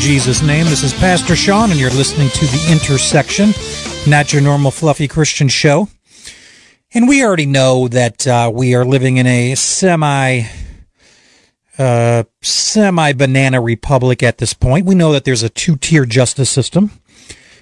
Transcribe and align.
Jesus' 0.00 0.40
name. 0.40 0.64
This 0.64 0.82
is 0.82 0.94
Pastor 0.94 1.36
Sean, 1.36 1.70
and 1.70 1.78
you're 1.78 1.90
listening 1.90 2.30
to 2.30 2.46
The 2.46 2.68
Intersection, 2.72 3.52
not 4.10 4.32
your 4.32 4.40
normal 4.40 4.70
fluffy 4.70 5.06
Christian 5.06 5.46
show. 5.46 5.88
And 6.94 7.06
we 7.06 7.22
already 7.22 7.44
know 7.44 7.86
that 7.88 8.26
uh, 8.26 8.50
we 8.52 8.74
are 8.74 8.84
living 8.86 9.18
in 9.18 9.26
a 9.26 9.54
semi 9.56 10.44
uh, 11.76 12.24
semi 12.40 13.12
banana 13.12 13.60
republic 13.60 14.22
at 14.22 14.38
this 14.38 14.54
point. 14.54 14.86
We 14.86 14.94
know 14.94 15.12
that 15.12 15.24
there's 15.24 15.42
a 15.42 15.50
two 15.50 15.76
tier 15.76 16.06
justice 16.06 16.48
system. 16.48 16.92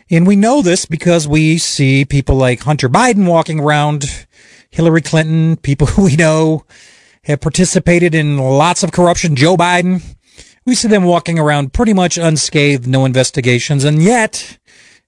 And 0.09 0.25
we 0.25 0.37
know 0.37 0.63
this 0.63 0.87
because 0.87 1.27
we 1.27 1.59
see 1.59 2.05
people 2.05 2.37
like 2.37 2.61
Hunter 2.61 2.89
Biden 2.89 3.27
walking 3.27 3.59
around, 3.59 4.27
Hillary 4.71 5.03
Clinton, 5.03 5.57
people 5.57 5.89
who 5.89 6.05
we 6.07 6.15
know 6.15 6.65
have 7.25 7.41
participated 7.41 8.15
in 8.15 8.39
lots 8.39 8.85
of 8.85 8.93
corruption, 8.93 9.35
Joe 9.35 9.57
Biden. 9.57 10.03
We 10.69 10.75
see 10.75 10.89
them 10.89 11.05
walking 11.05 11.39
around 11.39 11.73
pretty 11.73 11.95
much 11.95 12.19
unscathed, 12.19 12.87
no 12.87 13.07
investigations. 13.07 13.85
And 13.85 14.03
yet 14.03 14.59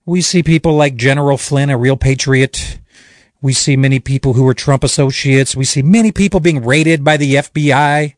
we 0.06 0.22
see 0.22 0.42
people 0.42 0.74
like 0.74 0.96
General 0.96 1.36
Flynn, 1.36 1.68
a 1.68 1.76
real 1.76 1.98
patriot. 1.98 2.78
We 3.42 3.52
see 3.52 3.76
many 3.76 3.98
people 4.00 4.32
who 4.32 4.48
are 4.48 4.54
Trump 4.54 4.82
associates. 4.82 5.54
We 5.54 5.66
see 5.66 5.82
many 5.82 6.12
people 6.12 6.40
being 6.40 6.64
raided 6.64 7.04
by 7.04 7.18
the 7.18 7.34
FBI. 7.34 8.14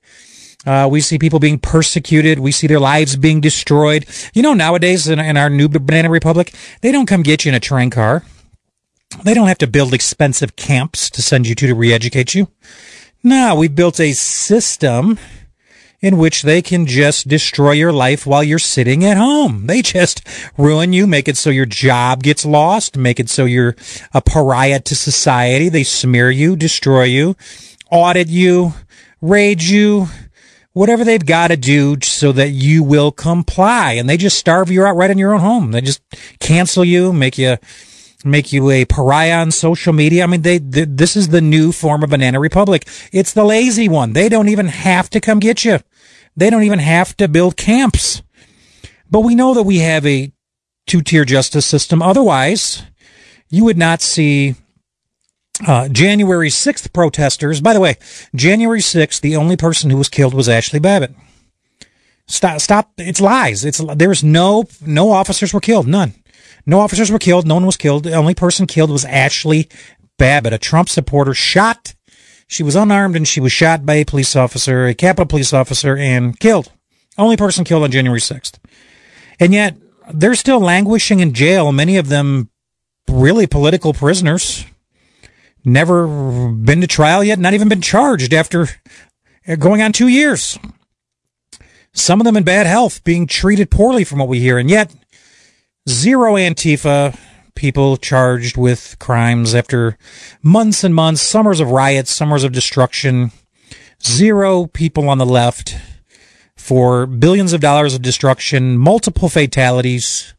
Uh, 0.65 0.89
we 0.89 1.01
see 1.01 1.19
people 1.19 1.41
being 1.41 1.59
persecuted. 1.59 2.39
We 2.39 2.53
see 2.53 2.69
their 2.69 2.79
lives 2.79 3.17
being 3.17 3.41
destroyed. 3.41 4.07
You 4.35 4.43
know, 4.43 4.55
nowadays 4.55 5.09
in, 5.09 5.19
in 5.19 5.37
our 5.37 5.51
new 5.51 5.69
banana 5.69 6.11
republic, 6.11 6.55
they 6.81 6.93
don't 6.93 7.07
come 7.07 7.25
get 7.25 7.45
you 7.45 7.49
in 7.49 7.57
a 7.57 7.61
train 7.61 7.91
car. 7.91 8.23
They 9.25 9.35
don't 9.35 9.49
have 9.49 9.59
to 9.59 9.67
build 9.67 9.95
expensive 9.95 10.55
camps 10.55 11.11
to 11.11 11.21
send 11.21 11.49
you 11.49 11.57
to 11.57 11.67
to 11.67 11.75
re-educate 11.75 12.37
you. 12.37 12.53
No, 13.25 13.57
we've 13.57 13.75
built 13.75 13.99
a 13.99 14.13
system 14.13 15.19
in 16.03 16.19
which 16.19 16.43
they 16.43 16.61
can 16.61 16.85
just 16.85 17.29
destroy 17.29 17.71
your 17.71 17.93
life 17.93 18.27
while 18.27 18.43
you're 18.43 18.59
sitting 18.59 19.05
at 19.05 19.17
home. 19.17 19.67
They 19.69 19.81
just 19.81 20.27
ruin 20.59 20.93
you, 20.93 21.07
make 21.07 21.29
it 21.29 21.37
so 21.37 21.49
your 21.49 21.65
job 21.65 22.25
gets 22.25 22.45
lost, 22.45 22.97
make 22.97 23.21
it 23.21 23.31
so 23.31 23.45
you're 23.45 23.77
a 24.13 24.21
pariah 24.21 24.81
to 24.81 24.97
society. 24.97 25.69
They 25.69 25.85
smear 25.85 26.31
you, 26.31 26.57
destroy 26.57 27.05
you, 27.05 27.37
audit 27.91 28.29
you, 28.29 28.75
raid 29.21 29.63
you, 29.63 30.09
whatever 30.73 31.05
they've 31.05 31.25
got 31.25 31.49
to 31.49 31.57
do 31.57 31.97
so 32.03 32.33
that 32.33 32.51
you 32.51 32.83
will 32.83 33.13
comply. 33.13 33.93
And 33.93 34.11
they 34.11 34.17
just 34.17 34.39
starve 34.39 34.71
you 34.71 34.85
out 34.85 34.97
right 34.97 35.11
in 35.11 35.19
your 35.19 35.35
own 35.35 35.41
home. 35.41 35.71
They 35.71 35.83
just 35.83 36.03
cancel 36.41 36.85
you, 36.85 37.13
make 37.13 37.39
you, 37.39 37.59
make 38.25 38.53
you 38.53 38.71
a 38.71 38.85
pariah 38.87 39.41
on 39.41 39.53
social 39.53 39.93
media. 39.93 40.25
I 40.25 40.27
mean, 40.27 40.43
they, 40.43 40.59
they, 40.59 40.85
this 40.85 41.17
is 41.17 41.29
the 41.29 41.41
new 41.41 41.71
form 41.71 42.03
of 42.03 42.11
banana 42.11 42.41
republic. 42.41 42.89
It's 43.13 43.33
the 43.33 43.45
lazy 43.45 43.89
one. 43.89 44.15
They 44.15 44.29
don't 44.29 44.49
even 44.49 44.67
have 44.67 45.09
to 45.11 45.21
come 45.21 45.39
get 45.39 45.65
you. 45.65 45.79
They 46.37 46.51
don't 46.51 46.63
even 46.63 46.79
have 46.79 47.17
to 47.19 47.29
build 47.29 47.57
camps. 47.57 48.23
But 49.11 49.21
we 49.21 49.35
know 49.35 49.55
that 49.55 49.65
we 49.65 49.79
have 49.79 50.07
a 50.07 50.33
two 50.87 51.03
tier 51.03 51.25
justice 51.25 51.67
system. 51.67 52.03
Otherwise, 52.03 52.83
you 53.51 53.65
would 53.65 53.77
not 53.77 54.01
see 54.01 54.55
uh, 55.67 55.89
January 55.89 56.49
6th 56.49 56.93
protesters. 56.93 57.61
By 57.61 57.75
the 57.75 57.81
way, 57.81 57.97
January 58.35 58.81
6th, 58.81 59.21
the 59.21 59.37
only 59.37 59.57
person 59.57 59.91
who 59.91 59.97
was 59.97 60.09
killed 60.09 60.35
was 60.35 60.49
Ashli 60.49 60.81
Babbitt. 60.81 61.15
Stop, 62.27 62.61
stop. 62.61 62.93
It's 62.97 63.21
lies. 63.21 63.65
It's, 63.65 63.81
there's 63.95 64.25
no, 64.25 64.65
no 64.81 65.11
officers 65.11 65.53
were 65.53 65.61
killed. 65.61 65.87
None. 65.87 66.15
No 66.65 66.81
officers 66.81 67.11
were 67.11 67.19
killed. 67.19 67.47
No 67.47 67.55
one 67.55 67.67
was 67.67 67.77
killed. 67.77 68.05
The 68.05 68.15
only 68.15 68.35
person 68.35 68.67
killed 68.67 68.91
was 68.91 69.05
Ashli 69.05 69.71
Babbitt, 70.19 70.53
a 70.53 70.59
Trump 70.59 70.89
supporter 70.89 71.35
shot 71.35 71.95
she 72.53 72.63
was 72.63 72.77
unarmed 72.77 73.17
and 73.17 73.27
she 73.27 73.41
was 73.41 73.51
shot 73.51 73.87
by 73.87 73.95
a 73.95 74.05
police 74.05 74.37
officer, 74.37 74.87
a 74.87 74.95
Capitol 74.95 75.25
police 75.25 75.55
officer, 75.55 75.97
and 75.97 76.39
killed. 76.39 76.71
Only 77.17 77.37
person 77.37 77.65
killed 77.65 77.83
on 77.83 77.91
January 77.91 78.21
6th. 78.21 78.59
And 79.41 79.55
yet, 79.55 79.77
they're 80.13 80.35
still 80.35 80.61
languishing 80.61 81.21
in 81.21 81.33
jail, 81.33 81.73
many 81.73 81.97
of 81.97 82.09
them 82.09 82.51
really 83.09 83.47
political 83.47 83.95
prisoners. 83.95 84.67
Never 85.65 86.53
been 86.53 86.83
to 86.83 86.87
trial 86.87 87.25
yet, 87.25 87.39
not 87.39 87.55
even 87.55 87.71
been 87.71 87.81
charged 87.81 88.35
after 88.35 88.69
uh, 89.49 89.57
going 89.57 89.81
on 89.81 89.93
two 89.93 90.09
years. 90.09 90.59
Some 91.95 92.21
of 92.21 92.25
them 92.25 92.37
in 92.37 92.43
bad 92.43 92.67
health, 92.67 93.03
being 93.03 93.27
treated 93.27 93.71
poorly 93.71 94.05
from 94.05 94.19
what 94.19 94.29
we 94.29 94.41
hear, 94.41 94.59
and 94.59 94.69
yet 94.69 94.95
zero 95.89 96.35
Antifa, 96.35 97.19
people 97.55 97.97
charged 97.97 98.57
with 98.57 98.97
crimes 98.99 99.55
after 99.55 99.97
months 100.43 100.85
and 100.85 100.95
months, 100.95 101.23
summers 101.23 101.61
of 101.61 101.71
riots, 101.71 102.11
summers 102.11 102.45
of 102.45 102.53
destruction, 102.53 103.33
zero 104.03 104.67
people 104.67 105.09
on 105.09 105.19
the 105.19 105.27
left 105.27 105.77
for 106.57 107.07
billions 107.07 107.53
of 107.53 107.61
dollars 107.61 107.95
of 107.95 108.03
destruction, 108.03 108.79
multiple 108.79 109.29
fatalities, 109.29 110.35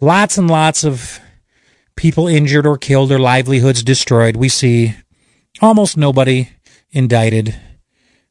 lots 0.00 0.36
and 0.36 0.48
lots 0.50 0.84
of 0.84 1.20
people 1.96 2.26
injured 2.26 2.66
or 2.66 2.76
killed 2.76 3.12
or 3.12 3.18
livelihoods 3.18 3.82
destroyed. 3.82 4.36
We 4.36 4.48
see 4.48 4.94
almost 5.60 5.96
nobody 5.96 6.50
indicted 6.90 7.54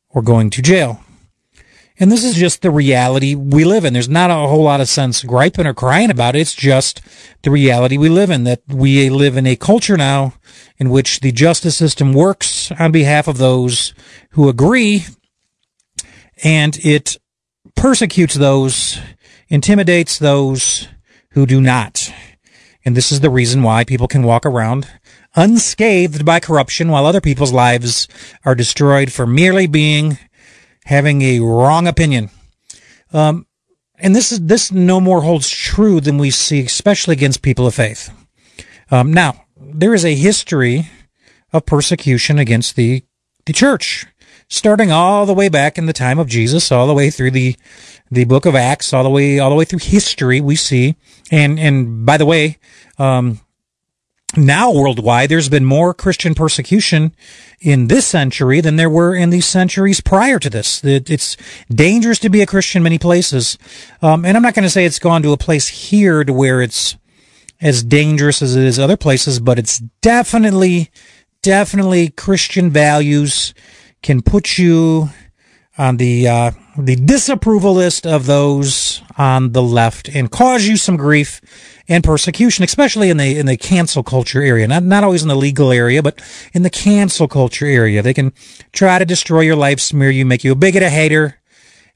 or 0.10 0.22
going 0.22 0.50
to 0.52 0.62
jail. 0.62 1.04
And 2.04 2.12
this 2.12 2.26
is 2.26 2.36
just 2.36 2.62
the 2.62 2.70
reality 2.70 3.34
we 3.34 3.64
live 3.64 3.86
in. 3.86 3.94
There's 3.94 4.10
not 4.10 4.30
a 4.30 4.34
whole 4.34 4.64
lot 4.64 4.82
of 4.82 4.90
sense 4.90 5.24
griping 5.24 5.66
or 5.66 5.74
crying 5.74 6.12
about 6.12 6.36
it. 6.36 6.40
It's 6.40 6.54
just 6.54 7.00
the 7.44 7.50
reality 7.50 7.98
we 7.98 8.10
live 8.10 8.30
in, 8.30 8.44
that 8.44 8.62
we 8.68 9.10
live 9.10 9.38
in 9.38 9.48
a 9.48 9.56
culture 9.56 9.96
now 9.96 10.34
in 10.78 10.90
which 10.90 11.22
the 11.22 11.32
justice 11.32 11.78
system 11.78 12.12
works 12.12 12.74
on 12.74 12.92
behalf 12.92 13.30
of 13.30 13.38
those 13.38 13.94
who 14.32 14.50
agree 14.50 15.06
and 16.44 16.78
it 16.84 17.16
persecutes 17.78 18.36
those, 18.36 19.00
intimidates 19.48 20.20
those 20.20 20.90
who 21.30 21.46
do 21.46 21.62
not. 21.62 22.14
And 22.84 22.98
this 22.98 23.14
is 23.14 23.22
the 23.22 23.30
reason 23.30 23.64
why 23.64 23.86
people 23.86 24.10
can 24.10 24.24
walk 24.24 24.46
around 24.46 24.90
unscathed 25.38 26.26
by 26.26 26.42
corruption 26.42 26.90
while 26.90 27.06
other 27.06 27.22
people's 27.22 27.54
lives 27.54 28.10
are 28.44 28.56
destroyed 28.56 29.10
for 29.10 29.26
merely 29.26 29.68
being 29.68 30.18
having 30.86 31.22
a 31.22 31.40
wrong 31.40 31.88
opinion. 31.88 32.30
Um, 33.12 33.46
and 33.98 34.16
this 34.16 34.32
is 34.32 34.42
this 34.42 34.72
no 34.72 35.00
more 35.00 35.22
holds 35.22 35.50
true 35.50 36.02
than 36.02 36.18
we 36.18 36.32
see, 36.32 36.66
especially 36.66 37.14
against 37.14 37.42
people 37.42 37.68
of 37.68 37.76
faith. 37.76 38.12
Um, 38.92 39.14
now, 39.14 39.46
there 39.58 39.94
is 39.94 40.04
a 40.04 40.16
history 40.16 40.90
of 41.52 41.66
persecution 41.66 42.40
against 42.40 42.76
the 42.76 43.04
the 43.46 43.54
church, 43.54 44.06
starting 44.50 44.92
all 44.92 45.26
the 45.26 45.34
way 45.34 45.50
back 45.50 45.78
in 45.78 45.86
the 45.86 45.94
time 45.94 46.20
of 46.20 46.28
Jesus, 46.28 46.72
all 46.72 46.88
the 46.88 46.94
way 46.94 47.10
through 47.10 47.32
the 47.32 47.56
the 48.12 48.26
book 48.26 48.46
of 48.46 48.56
Acts, 48.56 48.94
all 48.94 49.04
the 49.04 49.10
way 49.10 49.40
all 49.40 49.50
the 49.50 49.56
way 49.56 49.66
through 49.66 49.80
history. 49.80 50.42
We 50.42 50.56
see, 50.56 50.96
and 51.32 51.60
and 51.60 52.06
by 52.06 52.18
the 52.18 52.26
way, 52.26 52.58
um, 52.98 53.40
now 54.38 54.72
worldwide, 54.72 55.30
there's 55.30 55.50
been 55.50 55.66
more 55.66 55.94
Christian 55.94 56.34
persecution 56.34 57.16
in 57.60 57.88
this 57.88 58.06
century 58.06 58.62
than 58.62 58.76
there 58.76 58.90
were 58.90 59.16
in 59.16 59.30
the 59.30 59.42
centuries 59.42 60.02
prior 60.02 60.40
to 60.40 60.50
this. 60.50 60.84
It's 60.84 61.38
dangerous 61.70 62.20
to 62.20 62.30
be 62.30 62.42
a 62.42 62.46
Christian 62.46 62.84
many 62.84 62.98
places. 62.98 63.58
Um, 64.02 64.26
and 64.26 64.36
I'm 64.36 64.44
not 64.44 64.54
going 64.54 64.64
to 64.64 64.70
say 64.70 64.86
it's 64.86 65.00
gone 65.00 65.22
to 65.24 65.32
a 65.32 65.38
place 65.38 65.68
here 65.68 66.24
to 66.24 66.34
where 66.34 66.62
it's 66.62 66.98
as 67.62 67.84
dangerous 67.84 68.42
as 68.42 68.56
it 68.56 68.64
is 68.64 68.80
other 68.80 68.98
places, 68.98 69.40
but 69.40 69.58
it's 69.58 69.80
definitely, 70.02 70.92
definitely 71.42 72.10
Christian 72.10 72.70
values 72.70 73.54
can 74.02 74.22
put 74.22 74.58
you 74.58 75.10
on 75.78 75.98
the, 75.98 76.28
uh, 76.28 76.52
the 76.78 76.96
disapproval 76.96 77.74
list 77.74 78.06
of 78.06 78.26
those 78.26 79.02
on 79.18 79.54
the 79.54 79.64
left 79.64 80.10
and 80.10 80.30
cause 80.30 80.66
you 80.66 80.76
some 80.76 80.98
grief 80.98 81.40
and 81.88 82.04
persecution, 82.04 82.64
especially 82.64 83.10
in 83.10 83.18
the 83.18 83.38
in 83.38 83.46
the 83.46 83.58
cancel 83.58 84.04
culture 84.04 84.42
area. 84.42 84.68
Not 84.68 84.84
not 84.84 85.04
always 85.04 85.22
in 85.22 85.28
the 85.28 85.36
legal 85.36 85.72
area, 85.72 86.02
but 86.02 86.22
in 86.54 86.64
the 86.64 86.70
cancel 86.70 87.28
culture 87.28 87.66
area. 87.66 88.02
They 88.02 88.14
can 88.14 88.34
try 88.72 89.00
to 89.00 89.06
destroy 89.06 89.42
your 89.42 89.56
life, 89.56 89.80
smear 89.80 90.10
you, 90.10 90.26
make 90.26 90.44
you 90.44 90.54
a 90.54 90.56
bigot, 90.56 90.84
a 90.84 90.90
hater, 90.90 91.40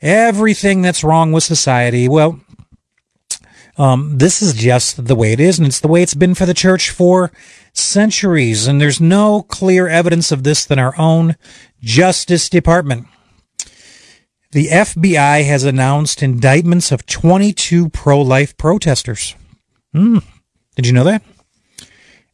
everything 0.01 0.81
that's 0.81 1.03
wrong 1.03 1.31
with 1.31 1.43
society. 1.43 2.07
Well, 2.07 2.39
um, 3.77 4.17
this 4.17 4.41
is 4.41 4.53
just 4.53 5.05
the 5.05 5.15
way 5.15 5.33
it 5.33 5.39
is, 5.39 5.59
and 5.59 5.67
it's 5.67 5.79
the 5.79 5.87
way 5.87 6.01
it's 6.01 6.15
been 6.15 6.33
for 6.33 6.45
the 6.45 6.53
church 6.53 6.89
for 6.89 7.31
centuries. 7.73 8.67
And 8.67 8.81
there's 8.81 8.99
no 8.99 9.43
clear 9.43 9.87
evidence 9.87 10.31
of 10.31 10.43
this 10.43 10.65
than 10.65 10.79
our 10.79 10.99
own 10.99 11.35
Justice 11.79 12.49
Department. 12.49 13.07
The 14.51 14.67
FBI 14.67 15.45
has 15.45 15.63
announced 15.63 16.23
indictments 16.23 16.91
of 16.91 17.05
22 17.05 17.89
pro-life 17.89 18.57
protesters. 18.57 19.35
Hmm. 19.93 20.19
Did 20.75 20.85
you 20.85 20.93
know 20.93 21.03
that? 21.05 21.23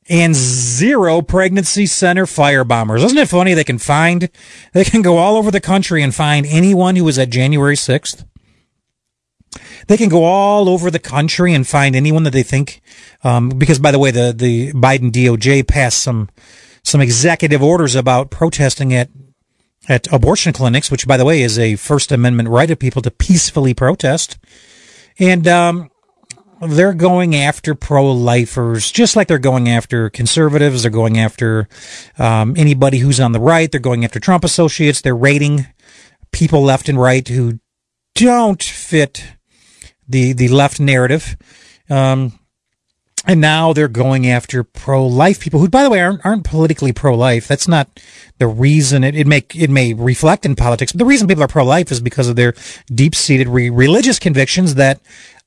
And 0.09 0.35
zero 0.35 1.21
pregnancy 1.21 1.85
center 1.85 2.25
firebombers. 2.25 3.03
Isn't 3.05 3.17
it 3.17 3.29
funny? 3.29 3.53
They 3.53 3.63
can 3.63 3.77
find, 3.77 4.29
they 4.73 4.83
can 4.83 5.01
go 5.01 5.17
all 5.17 5.37
over 5.37 5.49
the 5.49 5.61
country 5.61 6.03
and 6.03 6.13
find 6.13 6.45
anyone 6.45 6.95
who 6.95 7.05
was 7.05 7.17
at 7.17 7.29
January 7.29 7.75
6th. 7.75 8.25
They 9.87 9.97
can 9.97 10.09
go 10.09 10.23
all 10.23 10.67
over 10.67 10.91
the 10.91 10.99
country 10.99 11.53
and 11.53 11.65
find 11.67 11.95
anyone 11.95 12.23
that 12.23 12.31
they 12.31 12.43
think, 12.43 12.81
um, 13.23 13.49
because 13.49 13.79
by 13.79 13.91
the 13.91 13.99
way, 13.99 14.11
the, 14.11 14.33
the 14.35 14.73
Biden 14.73 15.11
DOJ 15.11 15.67
passed 15.67 16.01
some, 16.01 16.29
some 16.83 16.99
executive 16.99 17.63
orders 17.63 17.95
about 17.95 18.29
protesting 18.29 18.93
at 18.93 19.09
at 19.89 20.11
abortion 20.13 20.53
clinics, 20.53 20.89
which, 20.89 21.07
by 21.07 21.17
the 21.17 21.25
way, 21.25 21.41
is 21.41 21.59
a 21.59 21.75
First 21.75 22.11
Amendment 22.11 22.49
right 22.49 22.71
of 22.71 22.79
people 22.79 23.01
to 23.01 23.11
peacefully 23.11 23.73
protest. 23.73 24.37
And 25.19 25.47
um, 25.47 25.89
they're 26.67 26.93
going 26.93 27.35
after 27.35 27.75
pro-lifers, 27.75 28.91
just 28.91 29.15
like 29.15 29.27
they're 29.27 29.37
going 29.37 29.69
after 29.69 30.09
conservatives. 30.09 30.83
They're 30.83 30.91
going 30.91 31.17
after 31.17 31.67
um, 32.17 32.53
anybody 32.57 32.99
who's 32.99 33.19
on 33.19 33.31
the 33.31 33.39
right. 33.39 33.71
They're 33.71 33.79
going 33.79 34.03
after 34.05 34.19
Trump 34.19 34.43
associates. 34.43 35.01
They're 35.01 35.15
raiding 35.15 35.67
people 36.31 36.61
left 36.63 36.89
and 36.89 36.99
right 36.99 37.27
who 37.27 37.59
don't 38.15 38.61
fit 38.61 39.23
the 40.07 40.33
the 40.33 40.47
left 40.47 40.79
narrative. 40.79 41.37
Um, 41.89 42.39
and 43.25 43.39
now 43.39 43.71
they're 43.71 43.87
going 43.87 44.27
after 44.27 44.65
pro-life 44.65 45.39
people 45.39 45.61
who, 45.61 45.69
by 45.69 45.83
the 45.83 45.89
way, 45.89 46.01
aren't, 46.01 46.25
aren't 46.25 46.43
politically 46.43 46.91
pro-life. 46.91 47.47
That's 47.47 47.69
not 47.69 48.01
the 48.37 48.47
reason 48.47 49.03
it, 49.05 49.15
it 49.15 49.27
may, 49.27 49.45
it 49.55 49.69
may 49.69 49.93
reflect 49.93 50.45
in 50.45 50.57
politics, 50.57 50.91
but 50.91 50.99
the 50.99 51.05
reason 51.05 51.27
people 51.27 51.43
are 51.43 51.47
pro-life 51.47 51.89
is 51.89 52.01
because 52.01 52.27
of 52.27 52.35
their 52.35 52.53
deep-seated 52.93 53.47
re- 53.47 53.69
religious 53.69 54.19
convictions 54.19 54.75
that 54.75 54.99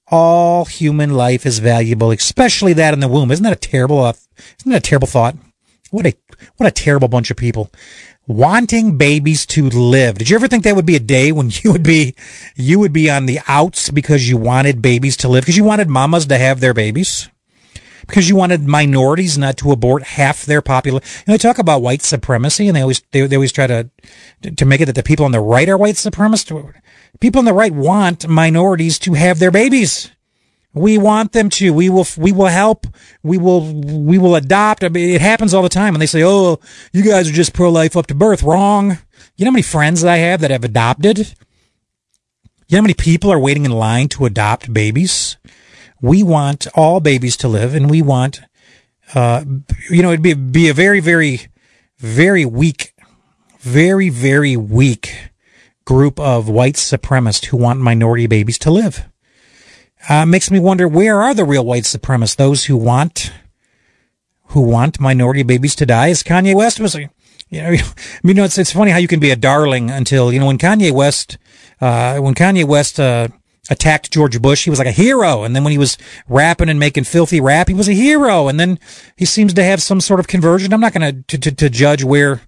all 0.08 0.64
human 0.64 1.14
life 1.14 1.47
is 1.47 1.58
valuable, 1.58 2.11
especially 2.11 2.73
that 2.75 2.94
in 2.94 3.00
the 3.00 3.08
womb. 3.08 3.31
Isn't 3.31 3.44
that 3.44 3.53
a 3.53 3.56
terrible, 3.56 4.00
uh, 4.00 4.12
isn't 4.58 4.70
that 4.70 4.79
a 4.79 4.88
terrible 4.88 5.08
thought? 5.08 5.37
What 5.91 6.06
a, 6.06 6.14
what 6.56 6.67
a 6.67 6.73
terrible 6.73 7.08
bunch 7.08 7.31
of 7.31 7.37
people 7.37 7.70
wanting 8.26 8.97
babies 8.97 9.47
to 9.47 9.70
live. 9.70 10.19
Did 10.19 10.31
you 10.31 10.37
ever 10.37 10.49
think 10.49 10.64
that 10.64 10.75
would 10.75 10.87
be 10.87 10.97
a 10.97 11.00
day 11.00 11.31
when 11.32 11.50
you 11.62 11.73
would 11.73 11.82
be, 11.82 12.14
you 12.56 12.79
would 12.79 12.93
be 12.93 13.11
on 13.11 13.26
the 13.26 13.41
outs 13.47 13.91
because 13.91 14.29
you 14.29 14.37
wanted 14.37 14.82
babies 14.82 15.17
to 15.19 15.29
live, 15.29 15.43
because 15.43 15.56
you 15.56 15.64
wanted 15.64 15.88
mamas 15.88 16.26
to 16.26 16.38
have 16.38 16.61
their 16.61 16.75
babies? 16.75 17.29
Because 18.06 18.29
you 18.29 18.37
wanted 18.37 18.62
minorities 18.62 19.37
not 19.37 19.56
to 19.58 19.73
abort 19.73 20.03
half 20.05 20.44
their 20.44 20.62
population. 20.62 21.06
And 21.26 21.35
they 21.35 21.38
talk 21.38 21.58
about 21.58 21.82
white 21.82 22.03
supremacy 22.03 22.69
and 22.69 22.76
they 22.76 22.82
always, 22.82 23.03
they, 23.11 23.26
they 23.26 23.37
always 23.37 23.53
try 23.53 23.67
to, 23.67 23.91
to 24.56 24.64
make 24.64 24.81
it 24.81 24.87
that 24.87 24.94
the 24.94 25.03
people 25.03 25.25
on 25.25 25.32
the 25.32 25.41
right 25.41 25.69
are 25.69 25.76
white 25.76 25.97
supremacists. 25.97 26.73
People 27.20 27.41
on 27.41 27.44
the 27.44 27.53
right 27.53 27.73
want 27.73 28.29
minorities 28.29 28.99
to 29.00 29.14
have 29.14 29.38
their 29.38 29.50
babies. 29.50 30.11
We 30.76 30.99
want 30.99 31.32
them 31.32 31.49
to. 31.50 31.73
We 31.73 31.88
will. 31.88 32.06
We 32.19 32.32
will 32.32 32.49
help. 32.49 32.87
We 33.23 33.38
will. 33.38 33.73
We 33.73 34.19
will 34.19 34.37
adopt. 34.37 34.85
I 34.85 34.91
mean, 34.91 35.08
it 35.08 35.23
happens 35.23 35.55
all 35.55 35.62
the 35.62 35.70
time, 35.70 35.94
and 35.94 36.03
they 36.03 36.06
say, 36.06 36.23
"Oh, 36.23 36.61
you 36.93 37.03
guys 37.03 37.31
are 37.31 37.32
just 37.32 37.55
pro-life 37.55 37.97
up 37.97 38.08
to 38.08 38.14
birth." 38.14 38.43
Wrong. 38.43 38.99
You 39.37 39.44
know 39.47 39.53
how 39.53 39.55
many 39.55 39.62
friends 39.62 40.03
that 40.03 40.12
I 40.12 40.19
have 40.19 40.43
that 40.43 40.50
have 40.50 40.64
adopted? 40.64 41.19
You 41.19 41.25
know 42.73 42.79
how 42.79 42.82
many 42.82 42.93
people 42.93 43.32
are 43.32 43.38
waiting 43.38 43.64
in 43.64 43.70
line 43.70 44.08
to 44.08 44.26
adopt 44.26 44.70
babies? 44.70 45.38
We 46.00 46.22
want 46.22 46.66
all 46.75 47.00
babies 47.00 47.37
to 47.38 47.48
live, 47.48 47.75
and 47.75 47.90
we 47.90 48.02
want, 48.02 48.40
uh, 49.14 49.44
you 49.90 50.02
know, 50.02 50.10
it'd 50.10 50.22
be 50.22 50.34
be 50.34 50.69
a 50.69 50.75
very, 50.75 51.00
very, 51.00 51.48
very 51.98 52.44
weak, 52.44 52.94
very, 53.60 54.08
very 54.08 54.56
weak 54.56 55.31
group 55.84 56.20
of 56.20 56.48
white 56.48 56.75
supremacists 56.75 57.46
who 57.46 57.56
want 57.56 57.81
minority 57.81 58.26
babies 58.26 58.58
to 58.58 58.70
live. 58.70 59.08
Uh, 60.08 60.26
makes 60.26 60.50
me 60.50 60.60
wonder 60.60 60.87
where 60.87 61.22
are 61.22 61.34
the 61.34 61.44
real 61.44 61.64
white 61.64 61.84
supremacists? 61.84 62.37
Those 62.37 62.64
who 62.64 62.76
want, 62.76 63.32
who 64.48 64.60
want 64.60 65.00
minority 65.00 65.43
babies 65.43 65.75
to 65.76 65.87
die? 65.87 66.10
As 66.10 66.22
Kanye 66.22 66.54
West 66.54 66.78
was, 66.78 66.94
you 66.94 67.08
know, 67.50 67.70
you 68.22 68.34
know, 68.34 68.44
it's, 68.44 68.58
it's 68.58 68.72
funny 68.72 68.90
how 68.90 68.98
you 68.98 69.08
can 69.08 69.20
be 69.20 69.31
a 69.31 69.37
darling 69.37 69.90
until, 69.90 70.32
you 70.32 70.38
know, 70.38 70.46
when 70.46 70.58
Kanye 70.58 70.93
West, 70.93 71.38
uh, 71.81 72.19
when 72.19 72.34
Kanye 72.34 72.64
West, 72.64 73.00
uh, 73.00 73.28
attacked 73.71 74.13
George 74.13 74.41
Bush, 74.41 74.65
he 74.65 74.71
was 74.71 74.79
like 74.79 74.89
a 74.89 74.93
hero. 74.93 75.45
And 75.45 75.55
then 75.55 75.65
when 75.65 75.73
he 75.73 75.79
was 75.79 75.99
rapping 76.29 76.69
and 76.69 76.79
making 76.79 77.05
filthy 77.05 77.41
rap, 77.41 77.69
he 77.69 77.75
was 77.75 77.89
a 77.89 77.93
hero. 77.93 78.49
And 78.49 78.59
then 78.59 78.79
he 79.17 79.25
seems 79.25 79.55
to 79.55 79.65
have 79.65 79.83
some 79.83 80.01
sort 80.01 80.21
of 80.21 80.29
conversion. 80.29 80.73
I'm 80.73 80.81
not 80.81 80.93
going 80.93 81.25
to, 81.25 81.39
to, 81.39 81.71
judge 81.71 82.05
where, 82.05 82.43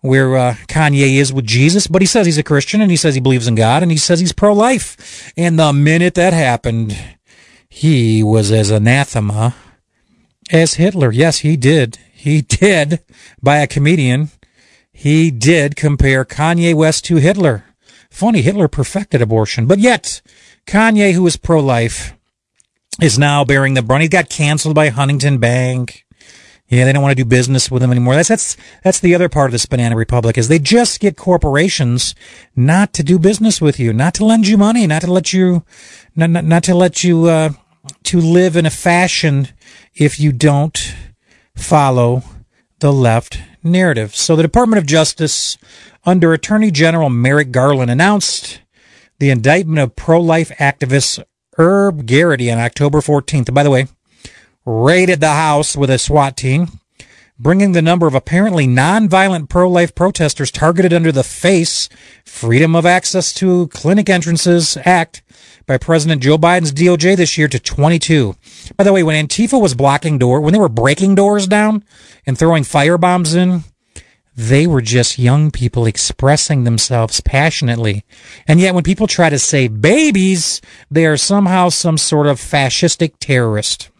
where 0.00 0.36
uh, 0.36 0.54
Kanye 0.68 1.16
is 1.16 1.32
with 1.32 1.46
Jesus, 1.46 1.86
but 1.86 2.02
he 2.02 2.06
says 2.06 2.26
he's 2.26 2.38
a 2.38 2.42
Christian 2.42 2.80
and 2.80 2.90
he 2.90 2.96
says 2.96 3.14
he 3.14 3.20
believes 3.20 3.48
in 3.48 3.54
God 3.54 3.82
and 3.82 3.90
he 3.90 3.98
says 3.98 4.20
he's 4.20 4.32
pro-life. 4.32 5.32
And 5.36 5.58
the 5.58 5.72
minute 5.72 6.14
that 6.14 6.32
happened, 6.32 6.96
he 7.68 8.22
was 8.22 8.50
as 8.52 8.70
anathema 8.70 9.54
as 10.50 10.74
Hitler. 10.74 11.12
Yes, 11.12 11.38
he 11.38 11.56
did. 11.56 11.98
He 12.12 12.42
did 12.42 13.00
by 13.42 13.58
a 13.58 13.66
comedian. 13.66 14.30
He 14.92 15.30
did 15.30 15.76
compare 15.76 16.24
Kanye 16.24 16.74
West 16.74 17.04
to 17.06 17.16
Hitler. 17.16 17.64
Funny, 18.10 18.42
Hitler 18.42 18.68
perfected 18.68 19.22
abortion, 19.22 19.66
but 19.66 19.78
yet 19.78 20.20
Kanye, 20.70 21.14
who 21.14 21.26
is 21.26 21.36
pro-life, 21.36 22.14
is 23.02 23.18
now 23.18 23.44
bearing 23.44 23.74
the 23.74 23.82
brunt. 23.82 24.02
He 24.02 24.08
got 24.08 24.28
canceled 24.28 24.76
by 24.76 24.90
Huntington 24.90 25.38
Bank. 25.38 26.06
Yeah, 26.68 26.84
they 26.84 26.92
don't 26.92 27.02
want 27.02 27.10
to 27.10 27.24
do 27.24 27.28
business 27.28 27.72
with 27.72 27.82
them 27.82 27.90
anymore. 27.90 28.14
That's 28.14 28.28
that's 28.28 28.56
that's 28.84 29.00
the 29.00 29.12
other 29.12 29.28
part 29.28 29.46
of 29.46 29.52
this 29.52 29.66
banana 29.66 29.96
republic 29.96 30.38
is 30.38 30.46
they 30.46 30.60
just 30.60 31.00
get 31.00 31.16
corporations 31.16 32.14
not 32.54 32.92
to 32.92 33.02
do 33.02 33.18
business 33.18 33.60
with 33.60 33.80
you, 33.80 33.92
not 33.92 34.14
to 34.14 34.24
lend 34.24 34.46
you 34.46 34.56
money, 34.56 34.86
not 34.86 35.02
to 35.02 35.10
let 35.10 35.32
you, 35.32 35.64
not 36.14 36.30
not, 36.30 36.44
not 36.44 36.62
to 36.62 36.74
let 36.76 37.02
you 37.02 37.24
uh, 37.24 37.50
to 38.04 38.20
live 38.20 38.54
in 38.54 38.64
a 38.64 38.70
fashion 38.70 39.48
if 39.96 40.20
you 40.20 40.30
don't 40.30 40.94
follow 41.56 42.22
the 42.78 42.92
left 42.92 43.40
narrative. 43.64 44.14
So 44.14 44.36
the 44.36 44.42
Department 44.44 44.78
of 44.78 44.86
Justice, 44.86 45.58
under 46.06 46.32
Attorney 46.32 46.70
General 46.70 47.10
Merrick 47.10 47.50
Garland, 47.50 47.90
announced 47.90 48.59
the 49.20 49.30
indictment 49.30 49.78
of 49.78 49.94
pro-life 49.94 50.50
activist 50.58 51.22
Herb 51.56 52.06
Geraghty 52.06 52.50
on 52.50 52.58
October 52.58 53.00
14th. 53.00 53.52
By 53.52 53.62
the 53.62 53.70
way, 53.70 53.86
raided 54.64 55.20
the 55.20 55.34
house 55.34 55.76
with 55.76 55.90
a 55.90 55.98
SWAT 55.98 56.38
team, 56.38 56.68
bringing 57.38 57.72
the 57.72 57.82
number 57.82 58.06
of 58.06 58.14
apparently 58.14 58.66
nonviolent 58.66 59.50
pro-life 59.50 59.94
protesters 59.94 60.50
targeted 60.50 60.94
under 60.94 61.12
the 61.12 61.22
FACE 61.22 61.90
Freedom 62.24 62.74
of 62.74 62.86
Access 62.86 63.34
to 63.34 63.68
Clinic 63.68 64.08
Entrances 64.08 64.78
Act 64.86 65.22
by 65.66 65.76
President 65.76 66.22
Joe 66.22 66.38
Biden's 66.38 66.72
DOJ 66.72 67.14
this 67.16 67.36
year 67.36 67.48
to 67.48 67.58
22. 67.58 68.34
By 68.78 68.84
the 68.84 68.92
way, 68.92 69.02
when 69.02 69.26
Antifa 69.26 69.60
was 69.60 69.74
blocking 69.74 70.16
door, 70.16 70.40
when 70.40 70.54
they 70.54 70.58
were 70.58 70.70
breaking 70.70 71.14
doors 71.14 71.46
down 71.46 71.84
and 72.24 72.38
throwing 72.38 72.64
fire 72.64 72.96
bombs 72.96 73.34
in, 73.34 73.64
they 74.36 74.66
were 74.66 74.80
just 74.80 75.18
young 75.18 75.50
people 75.50 75.86
expressing 75.86 76.64
themselves 76.64 77.20
passionately. 77.20 78.04
And 78.46 78.60
yet 78.60 78.74
when 78.74 78.84
people 78.84 79.06
try 79.06 79.28
to 79.28 79.38
say 79.38 79.68
babies, 79.68 80.60
they 80.90 81.06
are 81.06 81.16
somehow 81.16 81.68
some 81.68 81.98
sort 81.98 82.26
of 82.26 82.38
fascistic 82.38 83.14
terrorist. 83.18 83.90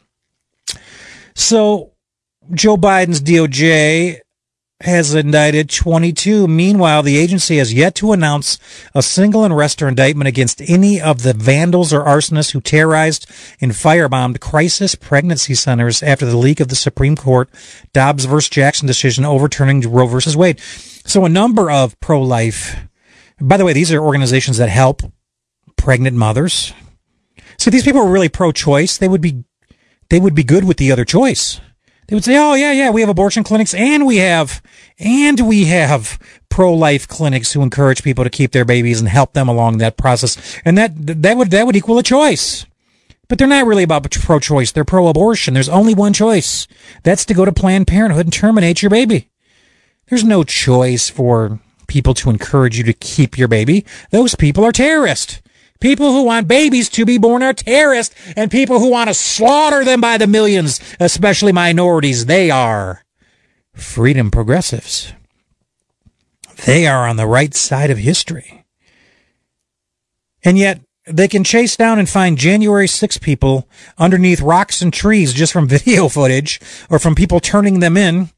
So 1.34 1.92
Joe 2.52 2.76
Biden's 2.76 3.20
DOJ 3.20 4.20
has 4.82 5.14
indicted 5.14 5.68
22. 5.68 6.48
Meanwhile, 6.48 7.02
the 7.02 7.18
agency 7.18 7.58
has 7.58 7.74
yet 7.74 7.94
to 7.96 8.12
announce 8.12 8.58
a 8.94 9.02
single 9.02 9.44
arrest 9.44 9.82
or 9.82 9.88
indictment 9.88 10.28
against 10.28 10.62
any 10.62 11.00
of 11.00 11.22
the 11.22 11.34
vandals 11.34 11.92
or 11.92 12.04
arsonists 12.04 12.52
who 12.52 12.60
terrorized 12.60 13.26
and 13.60 13.72
firebombed 13.72 14.40
crisis 14.40 14.94
pregnancy 14.94 15.54
centers 15.54 16.02
after 16.02 16.24
the 16.24 16.36
leak 16.36 16.60
of 16.60 16.68
the 16.68 16.74
Supreme 16.74 17.16
Court 17.16 17.50
Dobbs 17.92 18.24
versus 18.24 18.48
Jackson 18.48 18.86
decision 18.86 19.24
overturning 19.24 19.80
Roe 19.82 20.06
versus 20.06 20.36
Wade. 20.36 20.60
So 20.60 21.24
a 21.24 21.28
number 21.28 21.70
of 21.70 21.98
pro-life, 22.00 22.76
by 23.40 23.56
the 23.58 23.64
way, 23.64 23.72
these 23.72 23.92
are 23.92 24.02
organizations 24.02 24.56
that 24.56 24.70
help 24.70 25.02
pregnant 25.76 26.16
mothers. 26.16 26.72
So 27.58 27.70
these 27.70 27.84
people 27.84 28.02
were 28.02 28.10
really 28.10 28.28
pro-choice, 28.30 28.96
they 28.96 29.08
would 29.08 29.20
be 29.20 29.44
they 30.08 30.18
would 30.18 30.34
be 30.34 30.42
good 30.42 30.64
with 30.64 30.76
the 30.78 30.90
other 30.90 31.04
choice. 31.04 31.60
They 32.10 32.16
would 32.16 32.24
say, 32.24 32.36
"Oh 32.36 32.54
yeah, 32.54 32.72
yeah, 32.72 32.90
we 32.90 33.02
have 33.02 33.08
abortion 33.08 33.44
clinics 33.44 33.72
and 33.72 34.04
we 34.04 34.16
have 34.16 34.60
and 34.98 35.38
we 35.46 35.66
have 35.66 36.18
pro-life 36.48 37.06
clinics 37.06 37.52
who 37.52 37.62
encourage 37.62 38.02
people 38.02 38.24
to 38.24 38.30
keep 38.30 38.50
their 38.50 38.64
babies 38.64 38.98
and 38.98 39.08
help 39.08 39.32
them 39.32 39.48
along 39.48 39.78
that 39.78 39.96
process." 39.96 40.36
And 40.64 40.76
that 40.76 40.92
that 41.22 41.36
would 41.36 41.52
that 41.52 41.66
would 41.66 41.76
equal 41.76 41.98
a 41.98 42.02
choice. 42.02 42.66
But 43.28 43.38
they're 43.38 43.46
not 43.46 43.64
really 43.64 43.84
about 43.84 44.10
pro-choice. 44.10 44.72
They're 44.72 44.84
pro-abortion. 44.84 45.54
There's 45.54 45.68
only 45.68 45.94
one 45.94 46.12
choice. 46.12 46.66
That's 47.04 47.24
to 47.26 47.34
go 47.34 47.44
to 47.44 47.52
Planned 47.52 47.86
Parenthood 47.86 48.26
and 48.26 48.32
terminate 48.32 48.82
your 48.82 48.90
baby. 48.90 49.28
There's 50.08 50.24
no 50.24 50.42
choice 50.42 51.08
for 51.08 51.60
people 51.86 52.14
to 52.14 52.30
encourage 52.30 52.76
you 52.76 52.82
to 52.82 52.92
keep 52.92 53.38
your 53.38 53.46
baby. 53.46 53.86
Those 54.10 54.34
people 54.34 54.64
are 54.64 54.72
terrorists. 54.72 55.40
People 55.80 56.12
who 56.12 56.24
want 56.24 56.46
babies 56.46 56.90
to 56.90 57.06
be 57.06 57.16
born 57.16 57.42
are 57.42 57.54
terrorists, 57.54 58.14
and 58.36 58.50
people 58.50 58.78
who 58.78 58.90
want 58.90 59.08
to 59.08 59.14
slaughter 59.14 59.82
them 59.82 60.00
by 60.00 60.18
the 60.18 60.26
millions, 60.26 60.78
especially 61.00 61.52
minorities, 61.52 62.26
they 62.26 62.50
are 62.50 63.02
freedom 63.74 64.30
progressives. 64.30 65.14
They 66.66 66.86
are 66.86 67.08
on 67.08 67.16
the 67.16 67.26
right 67.26 67.54
side 67.54 67.90
of 67.90 67.96
history. 67.96 68.66
And 70.44 70.58
yet, 70.58 70.82
they 71.06 71.28
can 71.28 71.44
chase 71.44 71.76
down 71.76 71.98
and 71.98 72.08
find 72.08 72.36
January 72.36 72.86
6 72.86 73.18
people 73.18 73.66
underneath 73.96 74.42
rocks 74.42 74.82
and 74.82 74.92
trees 74.92 75.32
just 75.32 75.52
from 75.52 75.66
video 75.68 76.08
footage 76.08 76.60
or 76.90 76.98
from 76.98 77.14
people 77.14 77.40
turning 77.40 77.80
them 77.80 77.96
in. 77.96 78.28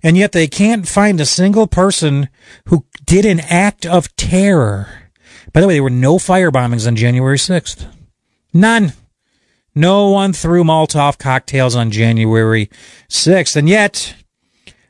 And 0.00 0.16
yet 0.16 0.32
they 0.32 0.46
can't 0.46 0.86
find 0.86 1.20
a 1.20 1.26
single 1.26 1.66
person 1.66 2.28
who 2.66 2.86
did 3.04 3.24
an 3.24 3.40
act 3.40 3.84
of 3.84 4.14
terror 4.16 5.03
by 5.54 5.62
the 5.62 5.66
way, 5.66 5.74
there 5.74 5.82
were 5.82 5.88
no 5.88 6.18
fire 6.18 6.50
bombings 6.50 6.86
on 6.86 6.96
January 6.96 7.38
6th. 7.38 7.86
None. 8.52 8.92
No 9.74 10.10
one 10.10 10.34
threw 10.34 10.62
Molotov 10.64 11.16
cocktails 11.16 11.74
on 11.74 11.90
January 11.90 12.68
6th. 13.08 13.56
And 13.56 13.68
yet, 13.68 14.14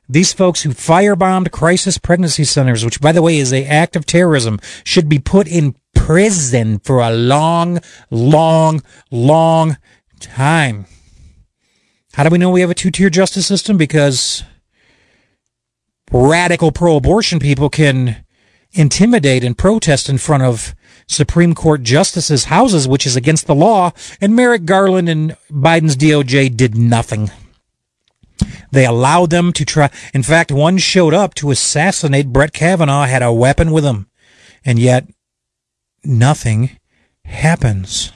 These 0.09 0.35
folks 0.35 0.63
who 0.63 0.71
firebombed 0.71 1.51
crisis 1.51 1.97
pregnancy 1.97 2.45
centers, 2.45 2.85
which 2.85 3.01
by 3.01 3.13
the 3.13 3.23
way 3.23 3.39
is 3.39 3.53
a 3.53 3.65
act 3.65 3.97
of 3.97 4.05
terrorism, 4.05 4.61
should 4.85 5.09
be 5.09 5.19
put 5.19 5.47
in 5.49 5.77
prison 5.95 6.79
for 6.81 7.01
a 7.01 7.11
long, 7.11 7.81
long, 8.11 8.83
long 9.11 9.79
time. 10.21 10.85
How 12.13 12.25
do 12.25 12.31
we 12.31 12.39
know 12.39 12.51
we 12.51 12.61
have 12.61 12.71
a 12.71 12.75
two-tier 12.75 13.11
justice 13.11 13.47
system? 13.47 13.79
Because 13.79 14.45
radical 16.13 16.71
pro-abortion 16.71 17.39
people 17.41 17.71
can 17.71 18.24
intimidate 18.75 19.45
and 19.45 19.57
protest 19.57 20.09
in 20.09 20.19
front 20.19 20.43
of 20.43 20.75
Supreme 21.07 21.55
Court 21.55 21.83
justices' 21.83 22.45
houses, 22.45 22.89
which 22.89 23.07
is 23.07 23.17
against 23.17 23.47
the 23.47 23.55
law, 23.55 23.93
and 24.21 24.35
Merrick 24.35 24.65
Garland 24.65 25.09
and 25.09 25.37
Biden's 25.51 25.97
DOJ 25.97 26.57
did 26.57 26.77
nothing. 26.77 27.31
They 28.71 28.85
allowed 28.85 29.31
them 29.31 29.53
to 29.53 29.65
try. 29.65 29.91
In 30.13 30.23
fact, 30.23 30.51
one 30.51 30.79
showed 30.79 31.15
up 31.15 31.35
to 31.35 31.51
assassinate 31.51 32.33
Brett 32.33 32.53
Kavanaugh, 32.53 33.05
had 33.05 33.23
a 33.23 33.33
weapon 33.33 33.71
with 33.71 33.85
him, 33.85 34.09
and 34.65 34.79
yet 34.79 35.09
nothing 36.03 36.79
happens. 37.25 38.13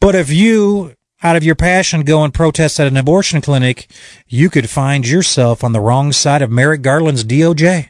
But 0.00 0.14
if 0.14 0.30
you, 0.30 0.94
out 1.22 1.36
of 1.36 1.44
your 1.44 1.54
passion, 1.54 2.02
go 2.02 2.24
and 2.24 2.34
protest 2.34 2.80
at 2.80 2.86
an 2.86 2.96
abortion 2.96 3.40
clinic, 3.40 3.88
you 4.26 4.50
could 4.50 4.68
find 4.68 5.06
yourself 5.06 5.62
on 5.62 5.72
the 5.72 5.80
wrong 5.80 6.12
side 6.12 6.42
of 6.42 6.50
Merrick 6.50 6.82
Garland's 6.82 7.24
DOJ. 7.24 7.88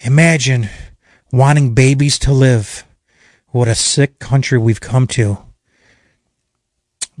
Imagine 0.00 0.68
wanting 1.32 1.74
babies 1.74 2.20
to 2.20 2.32
live. 2.32 2.84
What 3.48 3.66
a 3.66 3.74
sick 3.74 4.20
country 4.20 4.56
we've 4.56 4.80
come 4.80 5.08
to. 5.08 5.38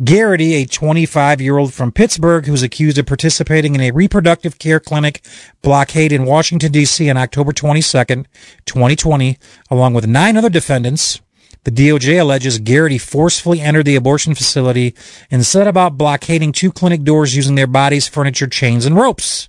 Geraghty, 0.00 0.54
a 0.54 0.64
25 0.64 1.40
year 1.40 1.58
old 1.58 1.74
from 1.74 1.90
Pittsburgh 1.90 2.46
who 2.46 2.52
was 2.52 2.62
accused 2.62 2.96
of 2.96 3.06
participating 3.06 3.74
in 3.74 3.80
a 3.80 3.90
reproductive 3.90 4.60
care 4.60 4.78
clinic 4.78 5.26
blockade 5.60 6.12
in 6.12 6.24
Washington, 6.24 6.70
D.C. 6.70 7.10
on 7.10 7.16
October 7.16 7.50
22nd, 7.50 8.26
2020, 8.64 9.38
along 9.72 9.94
with 9.94 10.06
nine 10.06 10.36
other 10.36 10.48
defendants. 10.48 11.20
The 11.64 11.72
DOJ 11.72 12.20
alleges 12.20 12.60
Geraghty 12.60 12.98
forcefully 12.98 13.60
entered 13.60 13.86
the 13.86 13.96
abortion 13.96 14.36
facility 14.36 14.94
and 15.32 15.44
set 15.44 15.66
about 15.66 15.98
blockading 15.98 16.52
two 16.52 16.70
clinic 16.70 17.02
doors 17.02 17.34
using 17.34 17.56
their 17.56 17.66
bodies, 17.66 18.06
furniture, 18.06 18.46
chains, 18.46 18.86
and 18.86 18.94
ropes. 18.94 19.48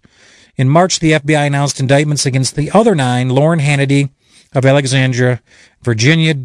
In 0.59 0.67
March, 0.67 0.99
the 0.99 1.13
FBI 1.13 1.47
announced 1.47 1.79
indictments 1.79 2.25
against 2.25 2.57
the 2.57 2.69
other 2.71 2.93
nine, 2.93 3.29
Lauren 3.29 3.61
Hannity 3.61 4.09
of 4.51 4.65
Alexandria, 4.65 5.41
Virginia, 5.83 6.35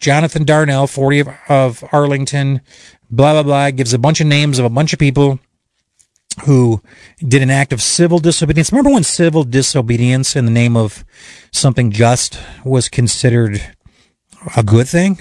Jonathan 0.00 0.44
Darnel, 0.44 0.92
40 0.92 1.20
of, 1.20 1.28
of 1.48 1.84
Arlington, 1.92 2.62
blah, 3.12 3.32
blah, 3.32 3.44
blah, 3.44 3.70
gives 3.70 3.94
a 3.94 3.98
bunch 3.98 4.20
of 4.20 4.26
names 4.26 4.58
of 4.58 4.64
a 4.64 4.70
bunch 4.70 4.92
of 4.92 4.98
people 4.98 5.38
who 6.46 6.82
did 7.20 7.42
an 7.42 7.50
act 7.50 7.72
of 7.72 7.80
civil 7.80 8.18
disobedience. 8.18 8.72
Remember 8.72 8.90
when 8.90 9.04
civil 9.04 9.44
disobedience 9.44 10.34
in 10.34 10.46
the 10.46 10.50
name 10.50 10.76
of 10.76 11.04
something 11.52 11.92
just 11.92 12.40
was 12.64 12.88
considered 12.88 13.62
a 14.56 14.64
good 14.64 14.88
thing? 14.88 15.20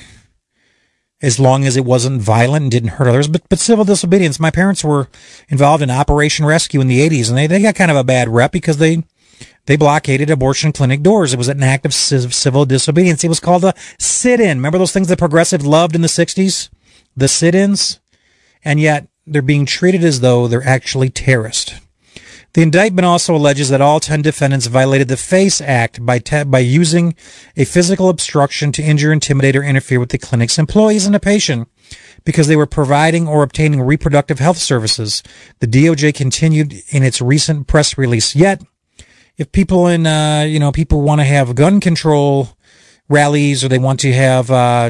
As 1.22 1.40
long 1.40 1.66
as 1.66 1.76
it 1.76 1.84
wasn't 1.84 2.22
violent 2.22 2.64
and 2.64 2.72
didn't 2.72 2.92
hurt 2.92 3.08
others. 3.08 3.28
But, 3.28 3.48
but 3.50 3.60
civil 3.60 3.84
disobedience, 3.84 4.40
my 4.40 4.52
parents 4.52 4.84
were 4.84 5.10
involved 5.50 5.84
in 5.84 5.92
Operation 5.92 6.46
Rescue 6.46 6.80
in 6.80 6.88
the 6.88 7.08
80s 7.08 7.30
and 7.30 7.38
they, 7.38 7.48
they 7.48 7.62
got 7.62 7.76
kind 7.76 7.92
of 7.92 7.98
a 7.98 8.06
bad 8.06 8.30
rep 8.30 8.54
because 8.54 8.78
they, 8.78 9.04
they 9.66 9.76
blockaded 9.76 10.30
abortion 10.30 10.72
clinic 10.72 11.02
doors. 11.02 11.34
It 11.34 11.38
was 11.38 11.50
an 11.50 11.62
act 11.62 11.86
of 11.86 11.94
civil 11.94 12.66
disobedience. 12.66 13.24
It 13.24 13.30
was 13.30 13.42
called 13.42 13.66
a 13.66 13.74
sit-in. 13.98 14.58
Remember 14.60 14.78
those 14.78 14.94
things 14.94 15.10
that 15.10 15.20
progressive 15.20 15.66
loved 15.66 15.94
in 15.94 16.02
the 16.02 16.08
60s? 16.08 16.70
the 17.16 17.28
sit-ins, 17.28 18.00
and 18.64 18.80
yet 18.80 19.08
they're 19.28 19.42
being 19.42 19.66
treated 19.66 20.04
as 20.04 20.22
though 20.22 20.48
they're 20.48 20.66
actually 20.66 21.10
terrorists. 21.10 21.74
The 22.54 22.62
indictment 22.64 23.06
also 23.06 23.36
alleges 23.36 23.70
that 23.70 23.82
all 23.82 24.00
10 24.00 24.24
defendants 24.24 24.66
violated 24.66 25.08
the 25.08 25.18
FACE 25.18 25.62
Act 25.62 26.04
by, 26.04 26.20
te- 26.20 26.46
by 26.46 26.60
using 26.60 27.16
a 27.56 27.66
physical 27.66 28.10
obstruction 28.10 28.72
to 28.72 28.84
injure, 28.84 29.14
intimidate, 29.14 29.56
or 29.56 29.64
interfere 29.64 30.00
with 30.00 30.10
the 30.10 30.18
clinic's 30.18 30.58
employees 30.58 31.06
and 31.06 31.14
the 31.14 31.20
patient 31.20 31.70
because 32.26 32.48
they 32.48 32.56
were 32.56 32.66
providing 32.66 33.28
or 33.28 33.44
obtaining 33.44 33.82
reproductive 33.82 34.40
health 34.40 34.58
services. 34.58 35.22
The 35.60 35.68
DOJ 35.68 36.16
continued 36.16 36.74
in 36.90 37.04
its 37.04 37.22
recent 37.22 37.68
press 37.68 37.98
release. 37.98 38.36
Yet, 38.36 38.64
if 39.38 39.52
people 39.52 39.88
in, 39.88 40.08
uh, 40.08 40.46
you 40.48 40.60
know, 40.60 40.72
people 40.72 41.02
want 41.02 41.22
to 41.22 41.26
have 41.26 41.56
gun 41.56 41.80
control 41.80 42.50
rallies 43.08 43.64
or 43.64 43.68
they 43.68 43.80
want 43.80 44.00
to 44.02 44.14
have, 44.14 44.50
uh, 44.52 44.90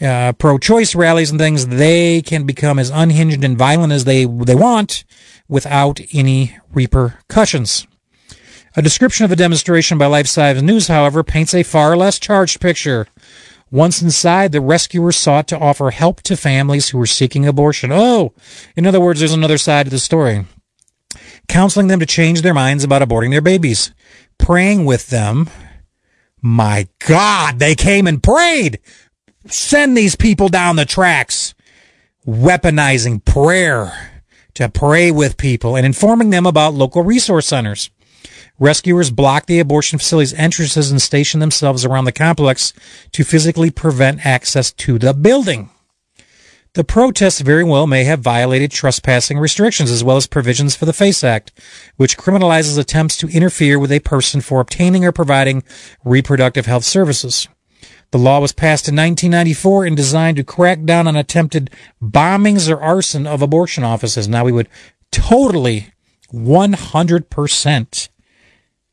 uh, 0.00 0.32
pro-choice 0.34 0.94
rallies 0.94 1.30
and 1.30 1.40
things, 1.40 1.66
they 1.66 2.22
can 2.22 2.44
become 2.44 2.78
as 2.78 2.90
unhinged 2.90 3.42
and 3.42 3.58
violent 3.58 3.92
as 3.92 4.04
they 4.04 4.24
they 4.24 4.54
want 4.54 5.04
without 5.48 6.00
any 6.12 6.56
repercussions. 6.72 7.86
A 8.76 8.82
description 8.82 9.24
of 9.24 9.30
the 9.30 9.36
demonstration 9.36 9.98
by 9.98 10.06
LifeSite 10.06 10.62
News, 10.62 10.88
however, 10.88 11.24
paints 11.24 11.54
a 11.54 11.62
far 11.62 11.96
less 11.96 12.18
charged 12.18 12.60
picture. 12.60 13.06
Once 13.70 14.00
inside, 14.00 14.52
the 14.52 14.60
rescuers 14.60 15.16
sought 15.16 15.48
to 15.48 15.58
offer 15.58 15.90
help 15.90 16.22
to 16.22 16.36
families 16.36 16.90
who 16.90 16.98
were 16.98 17.06
seeking 17.06 17.46
abortion. 17.46 17.90
Oh, 17.92 18.32
in 18.76 18.86
other 18.86 19.00
words, 19.00 19.20
there's 19.20 19.32
another 19.32 19.58
side 19.58 19.86
to 19.86 19.90
the 19.90 19.98
story. 19.98 20.46
Counseling 21.48 21.88
them 21.88 22.00
to 22.00 22.06
change 22.06 22.42
their 22.42 22.54
minds 22.54 22.84
about 22.84 23.02
aborting 23.02 23.30
their 23.30 23.40
babies. 23.40 23.92
Praying 24.38 24.84
with 24.84 25.08
them. 25.08 25.50
My 26.40 26.88
God, 27.06 27.58
they 27.58 27.74
came 27.74 28.06
and 28.06 28.22
prayed 28.22 28.78
send 29.46 29.96
these 29.96 30.16
people 30.16 30.48
down 30.48 30.76
the 30.76 30.84
tracks, 30.84 31.54
weaponizing 32.26 33.24
prayer 33.24 34.17
to 34.58 34.68
pray 34.68 35.12
with 35.12 35.36
people 35.36 35.76
and 35.76 35.86
informing 35.86 36.30
them 36.30 36.44
about 36.44 36.74
local 36.74 37.04
resource 37.04 37.46
centers. 37.46 37.90
Rescuers 38.58 39.12
block 39.12 39.46
the 39.46 39.60
abortion 39.60 40.00
facility's 40.00 40.34
entrances 40.34 40.90
and 40.90 41.00
station 41.00 41.38
themselves 41.38 41.84
around 41.84 42.06
the 42.06 42.12
complex 42.12 42.72
to 43.12 43.22
physically 43.22 43.70
prevent 43.70 44.26
access 44.26 44.72
to 44.72 44.98
the 44.98 45.14
building. 45.14 45.70
The 46.74 46.82
protests 46.82 47.40
very 47.40 47.62
well 47.62 47.86
may 47.86 48.02
have 48.02 48.18
violated 48.18 48.72
trespassing 48.72 49.38
restrictions 49.38 49.92
as 49.92 50.02
well 50.02 50.16
as 50.16 50.26
provisions 50.26 50.74
for 50.74 50.86
the 50.86 50.92
FACE 50.92 51.22
Act, 51.22 51.52
which 51.94 52.18
criminalizes 52.18 52.76
attempts 52.76 53.16
to 53.18 53.28
interfere 53.28 53.78
with 53.78 53.92
a 53.92 54.00
person 54.00 54.40
for 54.40 54.58
obtaining 54.58 55.04
or 55.04 55.12
providing 55.12 55.62
reproductive 56.04 56.66
health 56.66 56.84
services. 56.84 57.46
The 58.10 58.18
law 58.18 58.40
was 58.40 58.52
passed 58.52 58.88
in 58.88 58.96
1994 58.96 59.84
and 59.84 59.96
designed 59.96 60.38
to 60.38 60.44
crack 60.44 60.84
down 60.84 61.06
on 61.06 61.16
attempted 61.16 61.70
bombings 62.02 62.70
or 62.70 62.80
arson 62.80 63.26
of 63.26 63.42
abortion 63.42 63.84
offices. 63.84 64.26
Now 64.26 64.44
we 64.44 64.52
would 64.52 64.68
totally 65.10 65.92
100% 66.32 68.08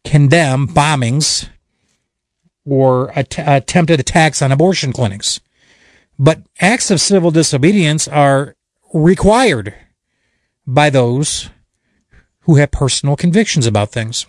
condemn 0.03 0.67
bombings 0.67 1.49
or 2.65 3.11
att- 3.17 3.39
attempted 3.39 3.99
attacks 3.99 4.41
on 4.41 4.51
abortion 4.51 4.91
clinics. 4.91 5.39
But 6.17 6.41
acts 6.59 6.91
of 6.91 7.01
civil 7.01 7.31
disobedience 7.31 8.07
are 8.07 8.55
required 8.93 9.73
by 10.65 10.89
those 10.89 11.49
who 12.41 12.55
have 12.55 12.71
personal 12.71 13.15
convictions 13.15 13.65
about 13.65 13.91
things. 13.91 14.25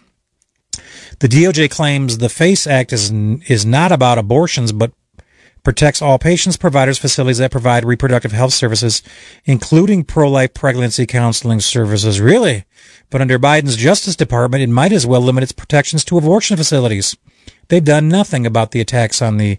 The 1.18 1.28
DOJ 1.28 1.70
claims 1.70 2.18
the 2.18 2.28
FACE 2.28 2.66
Act 2.66 2.92
is, 2.92 3.10
is 3.10 3.64
not 3.64 3.90
about 3.90 4.18
abortions, 4.18 4.72
but 4.72 4.92
protects 5.62 6.00
all 6.00 6.18
patients, 6.18 6.56
providers, 6.56 6.98
facilities 6.98 7.38
that 7.38 7.50
provide 7.50 7.84
reproductive 7.84 8.32
health 8.32 8.52
services, 8.52 9.02
including 9.44 10.04
pro-life 10.04 10.54
pregnancy 10.54 11.06
counseling 11.06 11.58
services. 11.58 12.20
Really? 12.20 12.64
But 13.10 13.20
under 13.20 13.38
Biden's 13.38 13.76
Justice 13.76 14.14
Department, 14.14 14.62
it 14.62 14.68
might 14.68 14.92
as 14.92 15.06
well 15.06 15.20
limit 15.20 15.42
its 15.42 15.52
protections 15.52 16.04
to 16.04 16.18
abortion 16.18 16.56
facilities. 16.56 17.16
They've 17.68 17.82
done 17.82 18.08
nothing 18.08 18.46
about 18.46 18.70
the 18.70 18.80
attacks 18.80 19.20
on 19.20 19.38
the 19.38 19.58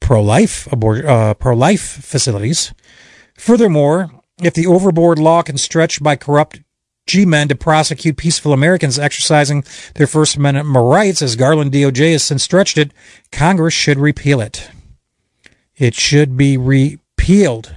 pro-life 0.00 0.66
abor- 0.70 1.04
uh, 1.04 1.34
pro-life 1.34 1.82
facilities. 1.82 2.72
Furthermore, 3.34 4.10
if 4.42 4.54
the 4.54 4.66
overboard 4.66 5.18
law 5.18 5.42
can 5.42 5.58
stretch 5.58 6.02
by 6.02 6.16
corrupt 6.16 6.60
G-men 7.06 7.48
to 7.48 7.54
prosecute 7.54 8.16
peaceful 8.16 8.52
Americans 8.52 8.98
exercising 8.98 9.64
their 9.94 10.06
First 10.06 10.36
Amendment 10.36 10.68
rights, 10.68 11.22
as 11.22 11.36
Garland 11.36 11.72
DOJ 11.72 12.12
has 12.12 12.22
since 12.22 12.42
stretched 12.42 12.78
it, 12.78 12.92
Congress 13.30 13.74
should 13.74 13.98
repeal 13.98 14.40
it. 14.40 14.70
It 15.76 15.94
should 15.94 16.36
be 16.36 16.56
repealed. 16.56 17.76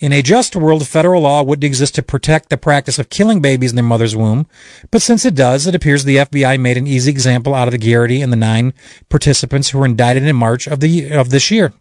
In 0.00 0.12
a 0.12 0.22
just 0.22 0.56
world, 0.56 0.86
federal 0.86 1.22
law 1.22 1.42
wouldn't 1.42 1.64
exist 1.64 1.94
to 1.94 2.02
protect 2.02 2.50
the 2.50 2.58
practice 2.58 2.98
of 2.98 3.10
killing 3.10 3.40
babies 3.40 3.70
in 3.70 3.76
their 3.76 3.84
mother's 3.84 4.16
womb, 4.16 4.46
but 4.90 5.00
since 5.00 5.24
it 5.24 5.34
does, 5.34 5.66
it 5.66 5.74
appears 5.74 6.04
the 6.04 6.16
FBI 6.16 6.58
made 6.58 6.76
an 6.76 6.86
easy 6.86 7.10
example 7.10 7.54
out 7.54 7.68
of 7.68 7.72
the 7.72 7.78
Geraghty 7.78 8.20
and 8.20 8.32
the 8.32 8.36
nine 8.36 8.74
participants 9.08 9.70
who 9.70 9.78
were 9.78 9.86
indicted 9.86 10.24
in 10.24 10.36
March 10.36 10.66
of 10.66 10.80
the 10.80 11.10
of 11.10 11.30
this 11.30 11.50
year. 11.50 11.72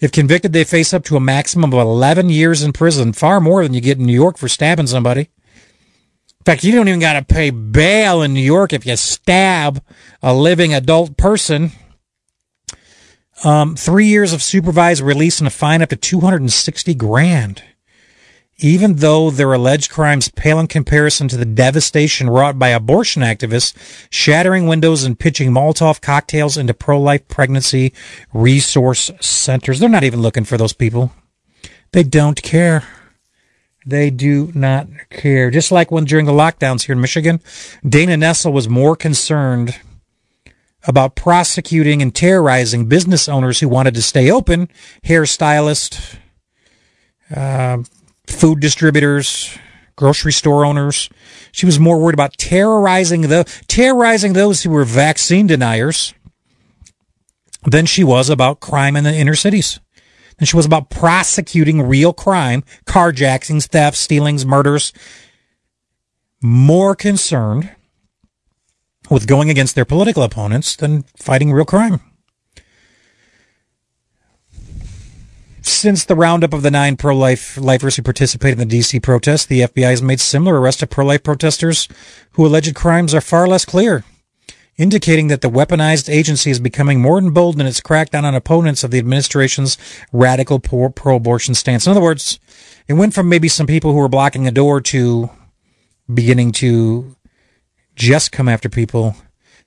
If 0.00 0.12
convicted, 0.12 0.52
they 0.52 0.64
face 0.64 0.92
up 0.92 1.04
to 1.04 1.16
a 1.16 1.20
maximum 1.20 1.72
of 1.72 1.78
11 1.78 2.28
years 2.28 2.62
in 2.62 2.72
prison, 2.72 3.12
far 3.12 3.40
more 3.40 3.62
than 3.62 3.72
you 3.72 3.80
get 3.80 3.98
in 3.98 4.04
New 4.04 4.12
York 4.12 4.36
for 4.36 4.48
stabbing 4.48 4.88
somebody. 4.88 5.30
Fact, 6.46 6.62
you 6.62 6.70
don't 6.70 6.86
even 6.86 7.00
got 7.00 7.14
to 7.14 7.24
pay 7.24 7.50
bail 7.50 8.22
in 8.22 8.32
New 8.32 8.40
York 8.40 8.72
if 8.72 8.86
you 8.86 8.94
stab 8.94 9.82
a 10.22 10.32
living 10.32 10.72
adult 10.72 11.16
person. 11.16 11.72
Um, 13.42 13.74
three 13.74 14.06
years 14.06 14.32
of 14.32 14.44
supervised 14.44 15.02
release 15.02 15.40
and 15.40 15.48
a 15.48 15.50
fine 15.50 15.82
up 15.82 15.88
to 15.88 15.96
260 15.96 16.94
grand. 16.94 17.62
even 18.58 18.94
though 18.96 19.30
their 19.30 19.52
alleged 19.52 19.90
crimes 19.90 20.28
pale 20.30 20.58
in 20.58 20.66
comparison 20.66 21.28
to 21.28 21.36
the 21.36 21.44
devastation 21.44 22.30
wrought 22.30 22.58
by 22.58 22.68
abortion 22.68 23.22
activists 23.22 23.74
shattering 24.10 24.66
windows 24.66 25.04
and 25.04 25.18
pitching 25.18 25.50
Molotov 25.50 26.00
cocktails 26.00 26.56
into 26.56 26.72
pro-life 26.72 27.28
pregnancy 27.28 27.92
resource 28.32 29.10
centers. 29.20 29.78
They're 29.78 29.88
not 29.88 30.04
even 30.04 30.22
looking 30.22 30.44
for 30.44 30.56
those 30.56 30.72
people. 30.72 31.12
They 31.92 32.02
don't 32.02 32.40
care. 32.42 32.84
They 33.86 34.10
do 34.10 34.50
not 34.52 34.88
care. 35.10 35.50
Just 35.50 35.70
like 35.70 35.92
when 35.92 36.04
during 36.04 36.26
the 36.26 36.32
lockdowns 36.32 36.86
here 36.86 36.94
in 36.94 37.00
Michigan, 37.00 37.40
Dana 37.88 38.16
Nessel 38.16 38.52
was 38.52 38.68
more 38.68 38.96
concerned 38.96 39.78
about 40.88 41.14
prosecuting 41.14 42.02
and 42.02 42.12
terrorizing 42.12 42.86
business 42.86 43.28
owners 43.28 43.60
who 43.60 43.68
wanted 43.68 43.94
to 43.94 44.02
stay 44.02 44.30
open, 44.30 44.68
hairstylists, 45.04 46.16
uh, 47.34 47.78
food 48.26 48.60
distributors, 48.60 49.56
grocery 49.94 50.32
store 50.32 50.64
owners. 50.64 51.08
She 51.52 51.64
was 51.66 51.78
more 51.78 51.98
worried 51.98 52.14
about 52.14 52.36
terrorizing 52.36 53.22
the 53.22 53.44
terrorizing 53.68 54.32
those 54.32 54.62
who 54.62 54.70
were 54.70 54.84
vaccine 54.84 55.46
deniers 55.46 56.12
than 57.64 57.86
she 57.86 58.04
was 58.04 58.28
about 58.28 58.60
crime 58.60 58.96
in 58.96 59.04
the 59.04 59.14
inner 59.14 59.34
cities. 59.34 59.80
And 60.38 60.46
she 60.46 60.56
was 60.56 60.66
about 60.66 60.90
prosecuting 60.90 61.82
real 61.82 62.12
crime, 62.12 62.62
carjackings, 62.84 63.68
thefts, 63.68 64.00
stealings, 64.00 64.44
murders. 64.44 64.92
More 66.42 66.94
concerned 66.94 67.70
with 69.10 69.26
going 69.26 69.50
against 69.50 69.74
their 69.74 69.84
political 69.84 70.22
opponents 70.22 70.76
than 70.76 71.04
fighting 71.16 71.52
real 71.52 71.64
crime. 71.64 72.00
Since 75.62 76.04
the 76.04 76.14
roundup 76.14 76.54
of 76.54 76.62
the 76.62 76.70
nine 76.70 76.96
pro-life 76.96 77.58
lifers 77.58 77.96
who 77.96 78.02
participated 78.02 78.60
in 78.60 78.68
the 78.68 78.78
DC 78.78 79.02
protest, 79.02 79.48
the 79.48 79.62
FBI 79.62 79.90
has 79.90 80.02
made 80.02 80.20
similar 80.20 80.60
arrests 80.60 80.82
of 80.82 80.90
pro-life 80.90 81.22
protesters 81.22 81.88
who 82.32 82.46
alleged 82.46 82.74
crimes 82.74 83.14
are 83.14 83.20
far 83.20 83.48
less 83.48 83.64
clear, 83.64 84.04
indicating 84.78 85.28
that 85.28 85.40
the 85.40 85.50
weaponized 85.50 86.12
agency 86.12 86.50
is 86.50 86.60
becoming 86.60 87.00
more 87.00 87.18
emboldened 87.18 87.62
in 87.62 87.66
its 87.66 87.80
crackdown 87.80 88.24
on 88.24 88.34
opponents 88.34 88.84
of 88.84 88.90
the 88.90 88.98
administration's 88.98 89.78
radical 90.12 90.58
pro-abortion 90.58 91.54
stance. 91.54 91.86
In 91.86 91.90
other 91.90 92.02
words, 92.02 92.38
it 92.86 92.94
went 92.94 93.14
from 93.14 93.28
maybe 93.28 93.48
some 93.48 93.66
people 93.66 93.92
who 93.92 93.98
were 93.98 94.08
blocking 94.08 94.46
a 94.46 94.52
door 94.52 94.80
to 94.82 95.30
beginning 96.12 96.52
to 96.52 97.16
just 97.94 98.32
come 98.32 98.48
after 98.48 98.68
people 98.68 99.16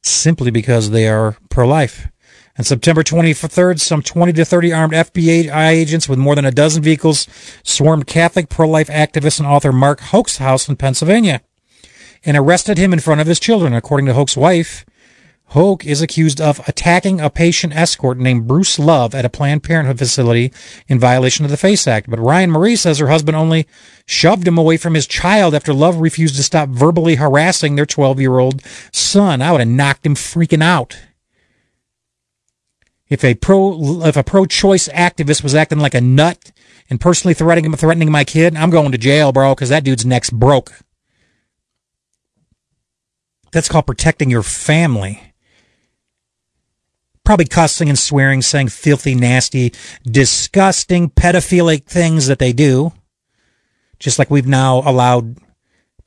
simply 0.02 0.52
because 0.52 0.92
they 0.92 1.08
are 1.08 1.38
pro-life. 1.50 2.08
On 2.58 2.66
September 2.66 3.04
23rd, 3.04 3.80
some 3.80 4.02
20 4.02 4.34
to 4.34 4.46
30 4.46 4.74
armed 4.74 4.94
FBI 4.94 5.70
agents 5.70 6.10
with 6.10 6.20
more 6.20 6.36
than 6.36 6.46
a 6.46 6.52
dozen 6.52 6.84
vehicles 6.84 7.28
swarmed 7.64 8.06
Catholic 8.06 8.50
pro-life 8.50 8.90
activist 8.90 9.40
and 9.40 9.48
author 9.48 9.72
Mark 9.72 10.02
Houck's 10.02 10.38
house 10.38 10.68
in 10.68 10.76
Pennsylvania 10.76 11.42
and 12.26 12.36
arrested 12.36 12.78
him 12.78 12.92
in 12.92 13.00
front 13.00 13.22
of 13.22 13.28
his 13.28 13.40
children. 13.40 13.74
According 13.74 14.08
to 14.08 14.14
Houck's 14.14 14.36
wife, 14.36 14.86
Houck 15.52 15.84
is 15.84 16.02
accused 16.02 16.40
of 16.40 16.62
attacking 16.68 17.20
a 17.20 17.30
patient 17.30 17.76
escort 17.76 18.20
named 18.20 18.48
Bruce 18.48 18.78
Love 18.78 19.16
at 19.16 19.26
a 19.26 19.30
Planned 19.30 19.64
Parenthood 19.64 19.98
facility 19.98 20.54
in 20.88 21.00
violation 21.00 21.44
of 21.44 21.50
the 21.50 21.58
FACE 21.58 21.88
Act. 21.88 22.10
But 22.10 22.20
Ryan 22.20 22.52
Marie 22.52 22.76
says 22.76 23.00
her 23.00 23.08
husband 23.08 23.36
only 23.36 23.66
shoved 24.06 24.48
him 24.48 24.60
away 24.60 24.78
from 24.78 24.94
his 24.94 25.08
child 25.08 25.56
after 25.56 25.74
Love 25.74 26.02
refused 26.02 26.36
to 26.36 26.44
stop 26.44 26.70
verbally 26.70 27.16
harassing 27.16 27.76
their 27.76 27.88
12 27.88 28.20
year 28.20 28.38
old 28.38 28.62
son. 28.92 29.42
I 29.42 29.52
would 29.52 29.62
have 29.62 29.68
knocked 29.68 30.06
him 30.06 30.16
freaking 30.16 30.64
out. 30.64 31.00
If 33.10 33.24
a 33.24 33.34
pro 33.34 34.04
if 34.06 34.16
a 34.16 34.24
pro 34.24 34.46
choice 34.46 34.88
activist 34.90 35.42
was 35.42 35.56
acting 35.56 35.80
like 35.80 35.96
a 35.96 36.02
nut 36.02 36.52
and 36.92 37.02
personally 37.02 37.34
threatening 37.34 37.74
threatening 37.74 38.12
my 38.12 38.24
kid, 38.24 38.56
I'm 38.56 38.70
going 38.70 38.92
to 38.92 39.00
jail, 39.00 39.32
bro, 39.32 39.56
because 39.56 39.70
that 39.70 39.84
dude's 39.84 40.06
next 40.06 40.30
broke. 40.30 40.74
That's 43.52 43.68
called 43.68 43.88
protecting 43.88 44.30
your 44.30 44.44
family. 44.44 45.29
Probably 47.30 47.46
cussing 47.46 47.90
and 47.90 48.00
swearing, 48.00 48.42
saying 48.42 48.70
filthy, 48.70 49.14
nasty, 49.14 49.72
disgusting, 50.04 51.12
pedophilic 51.12 51.86
things 51.86 52.26
that 52.26 52.40
they 52.40 52.52
do. 52.52 52.92
Just 54.00 54.18
like 54.18 54.32
we've 54.32 54.48
now 54.48 54.82
allowed 54.84 55.38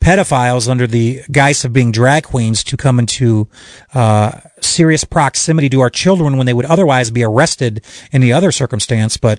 pedophiles 0.00 0.68
under 0.68 0.88
the 0.88 1.22
guise 1.30 1.64
of 1.64 1.72
being 1.72 1.92
drag 1.92 2.24
queens 2.24 2.64
to 2.64 2.76
come 2.76 2.98
into 2.98 3.48
uh, 3.94 4.40
serious 4.60 5.04
proximity 5.04 5.68
to 5.68 5.80
our 5.80 5.90
children 5.90 6.38
when 6.38 6.46
they 6.46 6.52
would 6.52 6.66
otherwise 6.66 7.12
be 7.12 7.22
arrested 7.22 7.84
in 8.10 8.20
the 8.20 8.32
other 8.32 8.50
circumstance. 8.50 9.16
But 9.16 9.38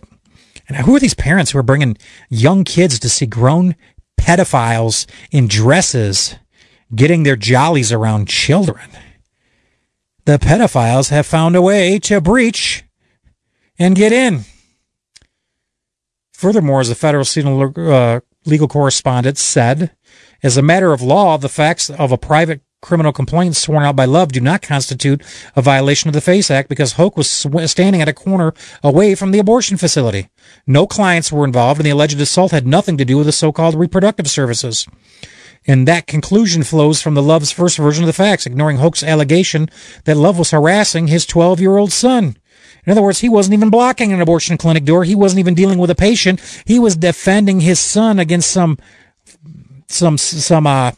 and 0.70 0.78
who 0.78 0.96
are 0.96 1.02
these 1.02 1.14
parents 1.14 1.52
who 1.52 1.58
are 1.58 1.64
bringing 1.64 1.98
young 2.30 2.64
kids 2.64 2.98
to 3.00 3.10
see 3.10 3.26
grown 3.26 3.76
pedophiles 4.18 5.06
in 5.32 5.50
dresses 5.50 6.38
getting 6.96 7.24
their 7.24 7.36
jollies 7.36 7.92
around 7.92 8.30
children? 8.30 8.90
The 10.26 10.40
pedophiles 10.40 11.10
have 11.10 11.26
found 11.26 11.56
a 11.56 11.62
way 11.62 12.00
to 12.00 12.22
breach 12.22 12.86
and 13.78 13.96
get 13.96 14.14
in. 14.14 14.46
Furthermore, 16.32 16.82
as 16.82 16.90
the 16.90 16.96
federal 16.96 17.26
uh, 17.78 18.22
legal 18.46 18.68
correspondent 18.68 19.38
said, 19.38 19.92
as 20.42 20.58
a 20.58 20.62
matter 20.62 20.94
of 20.94 21.02
law, 21.02 21.38
the 21.38 21.50
facts 21.50 21.90
of 21.90 22.12
a 22.12 22.18
private 22.18 22.62
criminal 22.82 23.14
complaint 23.14 23.56
sworn 23.56 23.84
out 23.84 23.96
by 23.96 24.06
Love 24.06 24.32
do 24.32 24.42
not 24.42 24.62
constitute 24.62 25.24
a 25.56 25.62
violation 25.62 26.10
of 26.10 26.14
the 26.14 26.22
FACE 26.22 26.52
Act 26.52 26.68
because 26.68 26.94
Houck 26.94 27.16
was 27.18 27.30
standing 27.72 28.02
at 28.02 28.10
a 28.10 28.14
corner 28.14 28.54
away 28.84 29.16
from 29.16 29.32
the 29.32 29.40
abortion 29.40 29.78
facility. 29.78 30.30
No 30.68 30.86
clients 30.86 31.32
were 31.32 31.46
involved 31.46 31.80
and 31.80 31.86
the 31.86 31.92
alleged 31.92 32.20
assault 32.20 32.52
had 32.52 32.68
nothing 32.68 32.98
to 32.98 33.06
do 33.06 33.18
with 33.18 33.26
the 33.26 33.32
so-called 33.32 33.76
reproductive 33.76 34.30
services. 34.30 34.86
And 35.66 35.88
that 35.88 36.08
conclusion 36.08 36.64
flows 36.64 37.02
from 37.02 37.14
the 37.14 37.24
Love's 37.24 37.52
first 37.52 37.78
version 37.78 38.04
of 38.04 38.08
the 38.08 38.14
facts, 38.14 38.46
ignoring 38.46 38.78
Houck's 38.78 39.04
allegation 39.04 39.70
that 40.04 40.18
Love 40.18 40.38
was 40.38 40.52
harassing 40.52 41.08
his 41.08 41.26
12-year-old 41.26 41.92
son. 41.92 42.36
In 42.86 42.92
other 42.92 43.02
words, 43.02 43.20
he 43.20 43.30
wasn't 43.30 43.54
even 43.54 43.70
blocking 43.70 44.12
an 44.12 44.22
abortion 44.22 44.58
clinic 44.58 44.84
door. 44.84 45.06
He 45.06 45.16
wasn't 45.16 45.40
even 45.40 45.54
dealing 45.54 45.80
with 45.80 45.90
a 45.90 45.96
patient. 45.96 46.42
He 46.66 46.80
was 46.80 46.98
defending 46.98 47.62
his 47.62 47.80
son 47.80 48.20
against 48.20 48.52
some 48.52 48.78
some 49.88 50.18
some 50.18 50.68
uh, 50.68 50.92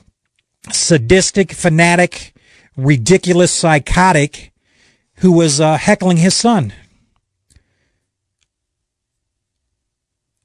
sadistic, 0.72 1.52
fanatic, 1.52 2.34
ridiculous, 2.76 3.52
psychotic 3.52 4.52
who 5.18 5.32
was 5.32 5.62
uh, 5.62 5.78
heckling 5.78 6.18
his 6.18 6.36
son. 6.36 6.74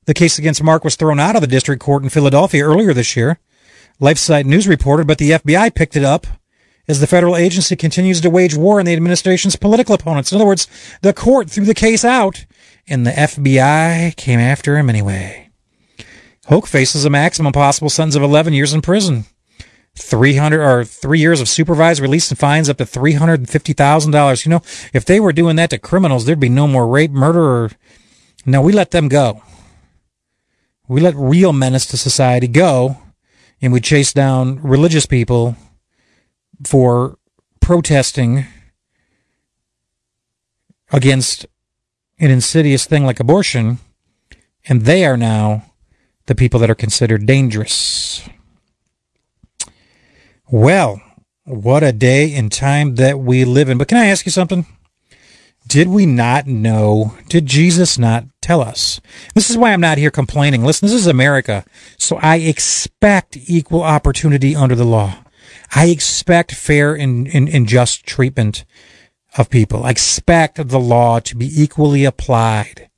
The 0.05 0.15
case 0.15 0.39
against 0.39 0.63
Mark 0.63 0.85
was 0.85 0.97
thrown 0.97 1.21
out 1.21 1.37
of 1.37 1.41
the 1.41 1.47
district 1.47 1.81
court 1.81 2.03
in 2.03 2.09
Philadelphia 2.09 2.65
earlier 2.65 2.93
this 2.93 3.17
year. 3.17 3.39
LifeSite 4.01 4.47
News 4.47 4.67
reported, 4.67 5.07
but 5.07 5.19
the 5.19 5.33
FBI 5.33 5.75
picked 5.75 5.95
it 5.95 6.05
up 6.05 6.27
as 6.89 7.01
the 7.01 7.07
federal 7.07 7.37
agency 7.37 7.77
continues 7.77 8.21
to 8.21 8.31
wage 8.31 8.57
war 8.57 8.81
on 8.81 8.87
the 8.87 8.95
administration's 8.95 9.57
political 9.57 9.95
opponents. 9.95 10.33
In 10.33 10.37
other 10.37 10.47
words, 10.47 10.67
the 11.03 11.13
court 11.13 11.51
threw 11.51 11.65
the 11.65 11.75
case 11.75 12.05
out, 12.05 12.47
and 12.89 13.07
the 13.07 13.11
FBI 13.11 14.17
came 14.17 14.41
after 14.41 14.79
him 14.79 14.89
anyway. 14.89 15.51
Houck 16.47 16.67
faces 16.67 17.05
a 17.05 17.11
maximum 17.11 17.53
possible 17.53 17.91
sentence 17.91 18.17
of 18.17 18.23
11 18.23 18.55
years 18.55 18.73
in 18.73 18.81
prison. 18.81 19.27
300 19.97 20.61
or 20.61 20.85
three 20.85 21.21
years 21.21 21.41
of 21.41 21.49
supervised 21.49 22.01
release 22.01 22.31
and 22.31 22.39
fines 22.39 22.71
up 22.71 22.79
to 22.79 22.85
$350,000. 22.85 24.47
You 24.47 24.51
know, 24.51 24.63
if 24.95 25.05
they 25.05 25.21
were 25.21 25.33
doing 25.33 25.57
that 25.57 25.71
to 25.71 25.79
criminals, 25.79 26.25
there'd 26.25 26.41
be 26.41 26.49
no 26.49 26.67
more 26.67 26.89
rape, 26.89 27.11
murder, 27.11 27.43
or 27.43 27.71
no, 28.47 28.63
we 28.63 28.73
let 28.73 28.93
them 28.93 29.09
go. 29.09 29.43
We 30.89 31.01
let 31.01 31.15
real 31.15 31.53
menace 31.53 31.87
to 31.87 31.97
society 31.97 32.49
go 32.49 32.97
and 33.61 33.73
we 33.73 33.81
chase 33.81 34.13
down 34.13 34.61
religious 34.63 35.07
people 35.07 35.57
for 36.65 37.19
protesting 37.61 38.47
against 40.93 41.47
an 42.19 42.31
insidious 42.31 42.87
thing 42.87 43.05
like 43.05 43.21
abortion. 43.21 43.79
And 44.67 44.83
they 44.83 45.05
are 45.05 45.17
now 45.17 45.65
the 46.27 46.35
people 46.35 46.61
that 46.61 46.71
are 46.71 46.75
considered 46.75 47.27
dangerous. 47.27 48.29
Well, 50.51 51.01
what 51.45 51.83
a 51.83 51.93
day 51.93 52.35
and 52.35 52.53
time 52.53 52.97
that 52.97 53.19
we 53.19 53.45
live 53.45 53.69
in. 53.69 53.79
But 53.79 53.89
can 53.89 53.99
I 53.99 54.07
ask 54.07 54.27
you 54.27 54.33
something? 54.33 54.67
Did 55.67 55.89
we 55.89 56.07
not 56.07 56.47
know? 56.47 57.17
Did 57.29 57.47
Jesus 57.47 57.99
not 57.99 58.25
tell 58.51 58.61
us? 58.61 59.01
This 59.37 59.49
is 59.49 59.57
why 59.57 59.73
I'm 59.73 59.81
not 59.81 59.97
here 59.97 60.11
complaining. 60.11 60.65
Listen, 60.65 60.89
this 60.89 60.95
is 60.95 61.07
America. 61.07 61.65
So 61.99 62.17
I 62.17 62.39
expect 62.39 63.39
equal 63.47 63.85
opportunity 63.85 64.57
under 64.57 64.75
the 64.75 64.85
law. 64.85 65.19
I 65.73 65.87
expect 65.87 66.53
fair 66.53 66.93
and, 66.95 67.29
and, 67.29 67.49
and 67.49 67.69
just 67.69 68.05
treatment 68.05 68.65
of 69.39 69.51
people. 69.51 69.85
I 69.85 69.91
expect 69.91 70.69
the 70.69 70.81
law 70.81 71.21
to 71.21 71.37
be 71.37 71.49
equally 71.63 72.05
applied. 72.05 72.91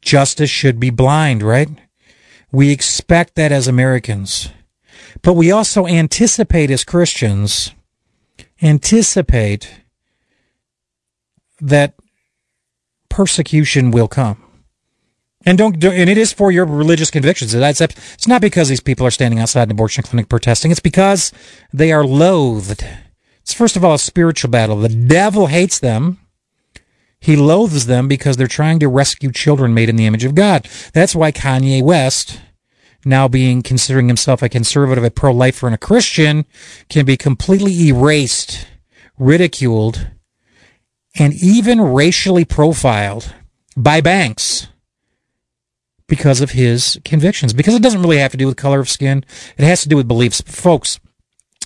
Justice 0.00 0.48
should 0.48 0.80
be 0.80 0.88
blind, 0.88 1.42
right? 1.42 1.68
We 2.50 2.72
expect 2.72 3.34
that 3.34 3.52
as 3.52 3.68
Americans. 3.68 4.48
But 5.20 5.34
we 5.34 5.52
also 5.52 5.86
anticipate 5.86 6.70
as 6.70 6.84
Christians, 6.84 7.72
anticipate 8.62 9.82
that 11.60 11.92
persecution 13.10 13.90
will 13.90 14.08
come. 14.08 14.45
And 15.46 15.56
don't 15.56 15.78
do, 15.78 15.92
and 15.92 16.10
it 16.10 16.18
is 16.18 16.32
for 16.32 16.50
your 16.50 16.66
religious 16.66 17.08
convictions. 17.08 17.54
It's, 17.54 17.80
it's 17.80 18.26
not 18.26 18.40
because 18.40 18.68
these 18.68 18.80
people 18.80 19.06
are 19.06 19.12
standing 19.12 19.38
outside 19.38 19.62
an 19.62 19.70
abortion 19.70 20.02
clinic 20.02 20.28
protesting. 20.28 20.72
It's 20.72 20.80
because 20.80 21.32
they 21.72 21.92
are 21.92 22.04
loathed. 22.04 22.84
It's 23.42 23.54
first 23.54 23.76
of 23.76 23.84
all 23.84 23.94
a 23.94 23.98
spiritual 23.98 24.50
battle. 24.50 24.76
The 24.76 24.88
devil 24.88 25.46
hates 25.46 25.78
them. 25.78 26.18
He 27.20 27.36
loathes 27.36 27.86
them 27.86 28.08
because 28.08 28.36
they're 28.36 28.48
trying 28.48 28.80
to 28.80 28.88
rescue 28.88 29.30
children 29.30 29.72
made 29.72 29.88
in 29.88 29.94
the 29.94 30.06
image 30.06 30.24
of 30.24 30.34
God. 30.34 30.68
That's 30.92 31.14
why 31.14 31.30
Kanye 31.30 31.80
West, 31.80 32.40
now 33.04 33.28
being 33.28 33.62
considering 33.62 34.08
himself 34.08 34.42
a 34.42 34.48
conservative, 34.48 35.04
a 35.04 35.12
pro-lifer, 35.12 35.66
and 35.66 35.74
a 35.74 35.78
Christian, 35.78 36.44
can 36.88 37.06
be 37.06 37.16
completely 37.16 37.88
erased, 37.88 38.66
ridiculed, 39.16 40.10
and 41.14 41.32
even 41.34 41.80
racially 41.80 42.44
profiled 42.44 43.32
by 43.76 44.00
banks 44.00 44.66
because 46.08 46.40
of 46.40 46.52
his 46.52 46.98
convictions. 47.04 47.52
Because 47.52 47.74
it 47.74 47.82
doesn't 47.82 48.02
really 48.02 48.18
have 48.18 48.32
to 48.32 48.36
do 48.36 48.46
with 48.46 48.56
color 48.56 48.80
of 48.80 48.88
skin. 48.88 49.24
It 49.56 49.64
has 49.64 49.82
to 49.82 49.88
do 49.88 49.96
with 49.96 50.08
beliefs. 50.08 50.40
Folks, 50.42 51.00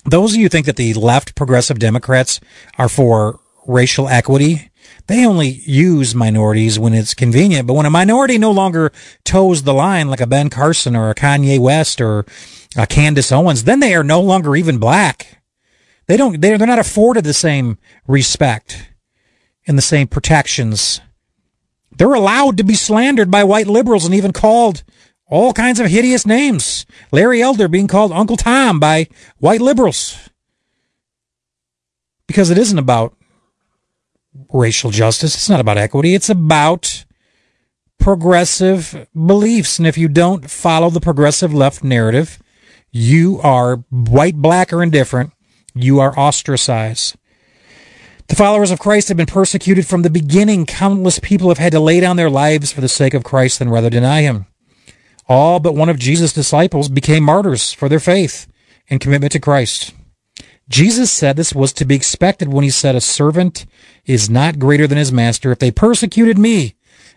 those 0.05 0.35
of 0.35 0.41
you 0.41 0.49
think 0.49 0.67
that 0.67 0.77
the 0.77 0.95
left 0.95 1.35
progressive 1.35 1.79
Democrats 1.79 2.41
are 2.79 2.89
for 2.89 3.41
racial 3.67 4.09
equity, 4.09 4.71
they 5.07 5.27
only 5.27 5.49
use 5.49 6.15
minorities 6.15 6.79
when 6.79 6.95
it's 6.95 7.15
convenient. 7.15 7.67
But 7.67 7.75
when 7.75 7.87
a 7.87 7.91
minority 7.91 8.39
no 8.39 8.51
longer 8.51 8.93
toes 9.25 9.63
the 9.63 9.75
line 9.75 10.09
like 10.09 10.21
a 10.21 10.27
Ben 10.27 10.51
Carson 10.51 10.97
or 10.97 11.11
a 11.11 11.15
Kanye 11.15 11.59
West 11.59 12.01
or 12.01 12.25
a 12.77 12.87
Candace 12.87 13.33
Owens, 13.33 13.65
then 13.65 13.81
they 13.81 13.95
are 13.95 14.05
no 14.05 14.21
longer 14.21 14.57
even 14.57 14.79
black. 14.79 15.43
They 16.07 16.17
don't, 16.17 16.41
they're, 16.41 16.59
they're 16.59 16.67
not 16.67 16.79
afforded 16.79 17.25
the 17.25 17.35
same 17.35 17.79
respect 18.07 18.89
and 19.67 19.77
the 19.77 19.83
same 19.83 20.09
protections 20.09 21.01
they're 22.01 22.15
allowed 22.15 22.57
to 22.57 22.65
be 22.65 22.73
slandered 22.73 23.31
by 23.31 23.45
white 23.45 23.67
liberals 23.67 24.07
and 24.07 24.15
even 24.15 24.33
called 24.33 24.85
all 25.27 25.53
kinds 25.53 25.79
of 25.79 25.89
hideous 25.89 26.25
names. 26.25 26.87
Larry 27.13 27.43
Elder 27.43 27.69
being 27.69 27.89
called 27.89 28.11
Uncle 28.11 28.39
Tom 28.39 28.81
by 28.81 29.07
white 29.37 29.61
liberals. 29.61 30.31
Because 32.27 32.49
it 32.49 32.57
isn't 32.57 32.79
about 32.79 33.15
racial 34.51 34.91
justice. 34.91 35.35
It's 35.35 35.51
not 35.51 35.61
about 35.61 35.77
equity. 35.77 36.15
It's 36.15 36.31
about 36.31 37.05
progressive 37.99 39.07
beliefs. 39.15 39.79
And 39.79 39.87
if 39.87 39.99
you 39.99 40.09
don't 40.09 40.51
follow 40.51 40.89
the 40.89 41.01
progressive 41.01 41.53
left 41.53 41.85
narrative, 41.85 42.39
you 42.91 43.41
are 43.43 43.85
white, 43.91 44.37
black, 44.37 44.73
or 44.73 44.83
indifferent. 44.83 45.35
You 45.75 46.01
are 46.01 46.19
ostracized. 46.19 47.17
The 48.31 48.37
followers 48.37 48.71
of 48.71 48.79
Christ 48.79 49.09
have 49.09 49.17
been 49.17 49.27
persecuted 49.27 49.89
from 49.89 50.03
the 50.03 50.09
beginning. 50.09 50.65
Countless 50.65 51.19
people 51.19 51.49
have 51.49 51.59
had 51.59 51.73
to 51.73 51.81
lay 51.81 51.99
down 51.99 52.15
their 52.15 52.31
lives 52.31 52.71
for 52.71 52.81
the 52.81 52.89
sake 52.89 53.13
of 53.13 53.25
Christ 53.25 53.61
and 53.61 53.73
rather 53.73 53.91
deny 53.91 54.23
him. 54.23 54.47
All 55.29 55.59
but 55.59 55.75
one 55.75 55.89
of 55.89 55.99
Jesus' 55.99 56.33
disciples 56.33 56.89
became 56.89 57.25
martyrs 57.25 57.73
for 57.73 57.89
their 57.89 57.99
faith 57.99 58.47
and 58.89 59.01
commitment 59.01 59.33
to 59.33 59.41
Christ. 59.41 59.95
Jesus 60.69 61.11
said 61.11 61.35
this 61.35 61.53
was 61.53 61.73
to 61.73 61.85
be 61.85 61.97
expected 61.97 62.47
when 62.47 62.63
he 62.63 62.71
said, 62.71 62.95
A 62.95 63.01
servant 63.01 63.67
is 64.07 64.31
not 64.31 64.61
greater 64.61 64.87
than 64.87 64.97
his 64.97 65.11
master. 65.11 65.51
If 65.51 65.59
they 65.59 65.73
persecuted 65.73 66.39
me, 66.39 66.77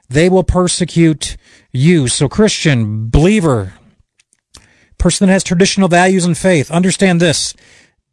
they 0.10 0.30
will 0.30 0.44
persecute 0.44 1.38
you. 1.72 2.08
So, 2.08 2.28
Christian, 2.28 3.10
believer, 3.12 3.76
person 4.98 5.28
that 5.28 5.34
has 5.34 5.44
traditional 5.44 5.90
values 5.90 6.26
and 6.26 6.36
faith, 6.36 6.72
understand 6.72 7.22
this. 7.22 7.54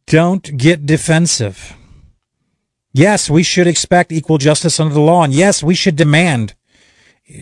Don't 0.05 0.55
get 0.55 0.85
defensive. 0.85 1.75
Yes, 2.93 3.29
we 3.29 3.43
should 3.43 3.67
expect 3.67 4.11
equal 4.11 4.37
justice 4.37 4.79
under 4.79 4.93
the 4.93 4.99
law. 4.99 5.23
And 5.23 5.33
yes, 5.33 5.63
we 5.63 5.75
should 5.75 5.95
demand, 5.95 6.55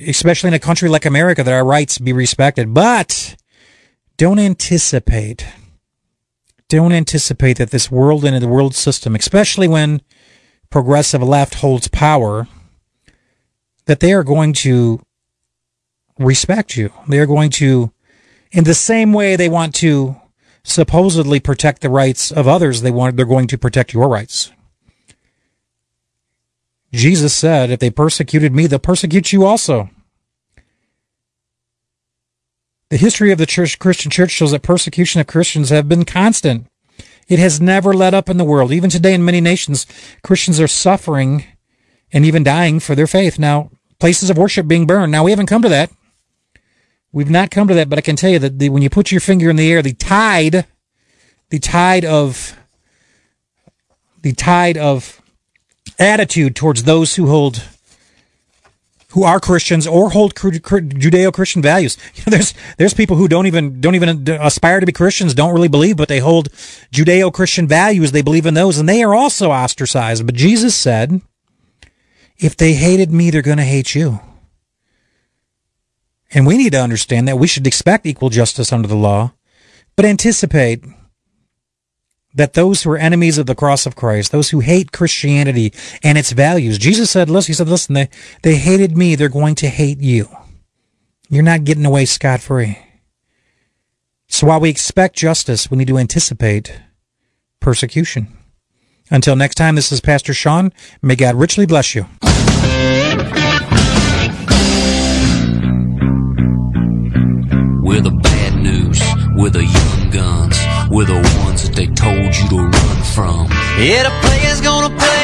especially 0.06 0.50
in 0.50 0.54
a 0.54 0.60
country 0.60 0.90
like 0.90 1.06
America, 1.06 1.44
that 1.44 1.54
our 1.54 1.66
rights 1.66 1.98
be 1.98 2.14
respected. 2.14 2.74
But 2.74 3.36
don't 4.18 4.40
anticipate, 4.40 5.46
don't 6.68 6.92
anticipate 6.92 7.58
that 7.58 7.72
this 7.72 7.90
world 7.90 8.26
and 8.26 8.40
the 8.42 8.48
world 8.48 8.76
system, 8.76 9.16
especially 9.16 9.68
when 9.68 10.02
progressive 10.70 11.24
left 11.24 11.56
holds 11.56 11.88
power, 11.88 12.48
that 13.86 14.02
they 14.02 14.14
are 14.14 14.24
going 14.24 14.54
to 14.54 15.02
respect 16.20 16.78
you. 16.78 16.94
They 17.08 17.18
are 17.18 17.26
going 17.26 17.50
to, 17.52 17.92
in 18.52 18.66
the 18.66 18.76
same 18.76 19.14
way 19.14 19.36
they 19.36 19.50
want 19.50 19.74
to 19.76 20.16
supposedly 20.64 21.40
protect 21.40 21.82
the 21.82 21.90
rights 21.90 22.32
of 22.32 22.48
others, 22.48 22.82
they 22.82 22.92
want, 22.92 23.18
they're 23.18 23.26
going 23.26 23.48
to 23.48 23.58
protect 23.58 23.94
your 23.94 24.08
rights. 24.08 24.52
Jesus 26.92 27.36
said, 27.36 27.70
if 27.70 27.80
they 27.80 27.90
persecuted 27.90 28.54
me, 28.54 28.68
they'll 28.68 28.80
persecute 28.80 29.32
you 29.32 29.46
also. 29.46 29.90
The 32.90 32.98
history 32.98 33.32
of 33.32 33.38
the 33.38 33.46
church, 33.46 33.78
Christian 33.78 34.10
church 34.10 34.32
shows 34.32 34.52
that 34.52 34.64
persecution 34.64 35.22
of 35.22 35.28
Christians 35.28 35.70
have 35.70 35.88
been 35.88 36.06
constant. 36.06 36.66
It 37.28 37.38
has 37.38 37.62
never 37.62 37.94
let 37.94 38.16
up 38.16 38.28
in 38.28 38.38
the 38.38 38.44
world. 38.44 38.72
Even 38.72 38.90
today 38.90 39.14
in 39.14 39.24
many 39.24 39.40
nations, 39.40 39.86
Christians 40.24 40.60
are 40.60 40.68
suffering 40.68 41.46
and 42.12 42.26
even 42.26 42.44
dying 42.44 42.80
for 42.80 42.96
their 42.96 43.06
faith. 43.06 43.38
Now, 43.38 43.70
places 44.00 44.32
of 44.32 44.38
worship 44.38 44.68
being 44.68 44.88
burned. 44.88 45.12
Now, 45.12 45.24
we 45.24 45.32
haven't 45.32 45.46
come 45.46 45.62
to 45.62 45.70
that. 45.70 45.92
We've 47.12 47.30
not 47.30 47.52
come 47.52 47.68
to 47.68 47.76
that, 47.76 47.90
but 47.90 48.00
I 48.00 48.02
can 48.02 48.16
tell 48.16 48.32
you 48.32 48.40
that 48.40 48.58
the, 48.58 48.70
when 48.70 48.82
you 48.82 48.90
put 48.90 49.12
your 49.12 49.22
finger 49.22 49.52
in 49.52 49.56
the 49.56 49.72
air, 49.72 49.84
the 49.84 49.94
tide, 49.94 50.66
the 51.50 51.60
tide 51.60 52.06
of, 52.06 52.58
the 54.24 54.34
tide 54.34 54.78
of 54.78 55.22
attitude 56.00 56.56
towards 56.56 56.84
those 56.84 57.16
who 57.16 57.28
hold 57.28 57.64
who 59.10 59.24
are 59.24 59.40
Christians 59.40 59.88
or 59.88 60.12
hold 60.12 60.36
Judeo-Christian 60.36 61.62
values. 61.62 61.98
You 62.16 62.24
know, 62.28 62.32
there's 62.32 62.54
there's 62.78 62.94
people 62.94 63.18
who 63.18 63.28
don't 63.28 63.48
even 63.48 63.82
don't 63.82 63.96
even 63.96 64.28
aspire 64.30 64.80
to 64.80 64.86
be 64.86 64.92
Christians, 64.92 65.34
don't 65.34 65.54
really 65.54 65.68
believe, 65.68 65.98
but 65.98 66.08
they 66.08 66.20
hold 66.20 66.50
Judeo-Christian 66.92 67.68
values. 67.68 68.12
They 68.12 68.22
believe 68.22 68.46
in 68.46 68.54
those, 68.54 68.78
and 68.78 68.88
they 68.88 69.04
are 69.04 69.16
also 69.16 69.52
ostracized. 69.52 70.26
But 70.26 70.36
Jesus 70.36 70.76
said, 70.76 71.22
"If 72.38 72.56
they 72.56 72.74
hated 72.74 73.12
me, 73.12 73.30
they're 73.30 73.42
going 73.42 73.58
to 73.58 73.64
hate 73.64 73.96
you." 73.96 74.20
And 76.32 76.46
we 76.46 76.58
need 76.58 76.74
to 76.74 76.82
understand 76.82 77.28
that 77.28 77.40
we 77.40 77.48
should 77.48 77.66
expect 77.66 78.06
equal 78.06 78.30
justice 78.30 78.72
under 78.72 78.88
the 78.88 78.96
law, 78.96 79.34
but 79.96 80.06
anticipate 80.06 80.84
that 82.34 82.54
those 82.54 82.84
who 82.84 82.92
are 82.92 82.98
enemies 82.98 83.38
of 83.38 83.46
the 83.48 83.56
cross 83.56 83.86
of 83.86 83.96
Christ, 83.96 84.32
those 84.32 84.50
who 84.50 84.60
hate 84.60 84.92
Christianity 84.92 85.74
and 86.04 86.18
its 86.18 86.32
values, 86.32 86.78
Jesus 86.78 87.10
said, 87.10 87.30
listen, 87.30 87.52
he 87.52 87.56
said, 87.56 87.70
listen, 87.70 87.96
they, 87.96 88.10
they 88.44 88.56
hated 88.56 88.96
me. 88.96 89.16
They're 89.16 89.30
going 89.30 89.56
to 89.56 89.70
hate 89.70 90.00
you. 90.00 90.28
You're 91.30 91.44
not 91.44 91.64
getting 91.64 91.86
away 91.86 92.06
scot 92.06 92.42
free. 92.42 92.78
So 94.28 94.48
while 94.48 94.60
we 94.60 94.70
expect 94.70 95.16
justice, 95.16 95.72
we 95.72 95.78
need 95.78 95.88
to 95.88 95.98
anticipate 95.98 96.80
persecution. 97.60 98.28
Until 99.12 99.36
next 99.36 99.56
time, 99.56 99.76
this 99.76 99.92
is 99.92 100.02
Pastor 100.02 100.36
Sean. 100.36 100.72
May 101.02 101.16
God 101.16 101.36
richly 101.36 101.66
bless 101.66 101.96
you. 101.96 102.06
We're 107.82 108.02
the 108.02 108.12
bad 108.22 108.56
news. 108.56 109.02
We're 109.36 109.50
the 109.50 109.66
young. 109.66 109.99
We're 110.90 111.06
the 111.06 111.22
ones 111.46 111.70
that 111.70 111.76
they 111.76 111.86
told 111.86 112.36
you 112.36 112.50
to 112.50 112.58
run 112.58 113.04
from. 113.14 113.46
Yeah, 113.78 114.10
the 114.10 114.14
player's 114.26 114.60
gonna 114.60 114.90
play 114.98 115.19